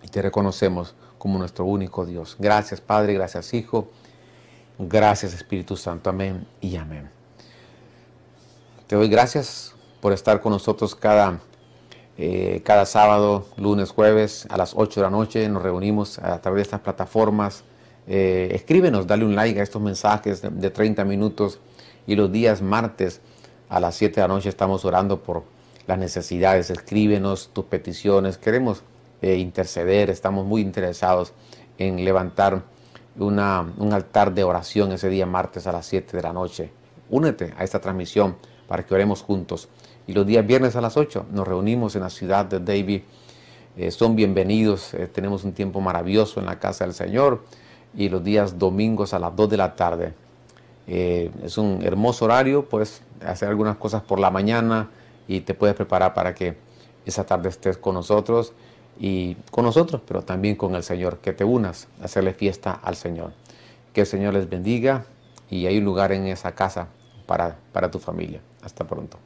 y 0.02 0.08
te 0.08 0.22
reconocemos 0.22 0.94
como 1.18 1.38
nuestro 1.38 1.66
único 1.66 2.06
Dios. 2.06 2.36
Gracias 2.38 2.80
Padre, 2.80 3.14
gracias 3.14 3.52
Hijo, 3.54 3.88
gracias 4.78 5.34
Espíritu 5.34 5.76
Santo. 5.76 6.10
Amén 6.10 6.46
y 6.60 6.76
amén. 6.76 7.10
Te 8.86 8.96
doy 8.96 9.08
gracias 9.08 9.74
por 10.00 10.12
estar 10.12 10.40
con 10.40 10.52
nosotros 10.52 10.94
cada, 10.94 11.40
eh, 12.16 12.62
cada 12.64 12.86
sábado, 12.86 13.46
lunes, 13.56 13.90
jueves 13.90 14.46
a 14.48 14.56
las 14.56 14.72
8 14.74 15.00
de 15.00 15.04
la 15.04 15.10
noche. 15.10 15.48
Nos 15.48 15.62
reunimos 15.62 16.18
a 16.20 16.40
través 16.40 16.58
de 16.58 16.62
estas 16.62 16.80
plataformas. 16.80 17.64
Eh, 18.08 18.48
escríbenos, 18.52 19.06
dale 19.06 19.24
un 19.24 19.34
like 19.34 19.60
a 19.60 19.62
estos 19.62 19.82
mensajes 19.82 20.40
de, 20.40 20.48
de 20.48 20.70
30 20.70 21.04
minutos 21.04 21.60
y 22.06 22.14
los 22.14 22.30
días 22.30 22.62
martes 22.62 23.20
a 23.68 23.80
las 23.80 23.96
7 23.96 24.16
de 24.16 24.20
la 24.22 24.34
noche 24.34 24.48
estamos 24.48 24.84
orando 24.84 25.22
por 25.22 25.44
las 25.86 25.98
necesidades. 25.98 26.70
Escríbenos 26.70 27.50
tus 27.52 27.64
peticiones. 27.66 28.38
Queremos 28.38 28.82
eh, 29.22 29.36
interceder. 29.36 30.10
Estamos 30.10 30.46
muy 30.46 30.60
interesados 30.60 31.32
en 31.78 32.04
levantar 32.04 32.62
una, 33.18 33.72
un 33.78 33.92
altar 33.92 34.34
de 34.34 34.44
oración 34.44 34.92
ese 34.92 35.08
día 35.08 35.26
martes 35.26 35.66
a 35.66 35.72
las 35.72 35.86
7 35.86 36.16
de 36.16 36.22
la 36.22 36.32
noche. 36.32 36.70
Únete 37.10 37.54
a 37.56 37.64
esta 37.64 37.80
transmisión 37.80 38.36
para 38.68 38.84
que 38.84 38.94
oremos 38.94 39.22
juntos. 39.22 39.68
Y 40.06 40.12
los 40.12 40.26
días 40.26 40.46
viernes 40.46 40.76
a 40.76 40.80
las 40.80 40.96
8 40.96 41.26
nos 41.32 41.46
reunimos 41.46 41.96
en 41.96 42.02
la 42.02 42.10
ciudad 42.10 42.44
de 42.44 42.60
David. 42.60 43.02
Eh, 43.76 43.90
son 43.90 44.14
bienvenidos. 44.14 44.94
Eh, 44.94 45.08
tenemos 45.08 45.44
un 45.44 45.52
tiempo 45.52 45.80
maravilloso 45.80 46.40
en 46.40 46.46
la 46.46 46.58
casa 46.58 46.84
del 46.84 46.94
Señor. 46.94 47.44
Y 47.96 48.08
los 48.08 48.22
días 48.22 48.58
domingos 48.58 49.14
a 49.14 49.18
las 49.18 49.34
2 49.34 49.50
de 49.50 49.56
la 49.56 49.74
tarde 49.74 50.25
eh, 50.86 51.30
es 51.42 51.58
un 51.58 51.82
hermoso 51.82 52.26
horario, 52.26 52.68
puedes 52.68 53.02
hacer 53.24 53.48
algunas 53.48 53.76
cosas 53.76 54.02
por 54.02 54.18
la 54.18 54.30
mañana 54.30 54.90
y 55.26 55.40
te 55.40 55.54
puedes 55.54 55.74
preparar 55.74 56.14
para 56.14 56.34
que 56.34 56.56
esa 57.04 57.24
tarde 57.24 57.48
estés 57.48 57.76
con 57.76 57.94
nosotros 57.94 58.52
y 58.98 59.34
con 59.50 59.64
nosotros, 59.64 60.00
pero 60.06 60.22
también 60.22 60.56
con 60.56 60.74
el 60.74 60.82
Señor, 60.82 61.18
que 61.18 61.32
te 61.32 61.44
unas 61.44 61.88
a 62.00 62.04
hacerle 62.04 62.34
fiesta 62.34 62.72
al 62.72 62.96
Señor. 62.96 63.32
Que 63.92 64.02
el 64.02 64.06
Señor 64.06 64.34
les 64.34 64.48
bendiga 64.48 65.04
y 65.50 65.66
hay 65.66 65.78
un 65.78 65.84
lugar 65.84 66.12
en 66.12 66.26
esa 66.26 66.52
casa 66.54 66.88
para, 67.26 67.56
para 67.72 67.90
tu 67.90 67.98
familia. 67.98 68.40
Hasta 68.62 68.84
pronto. 68.84 69.18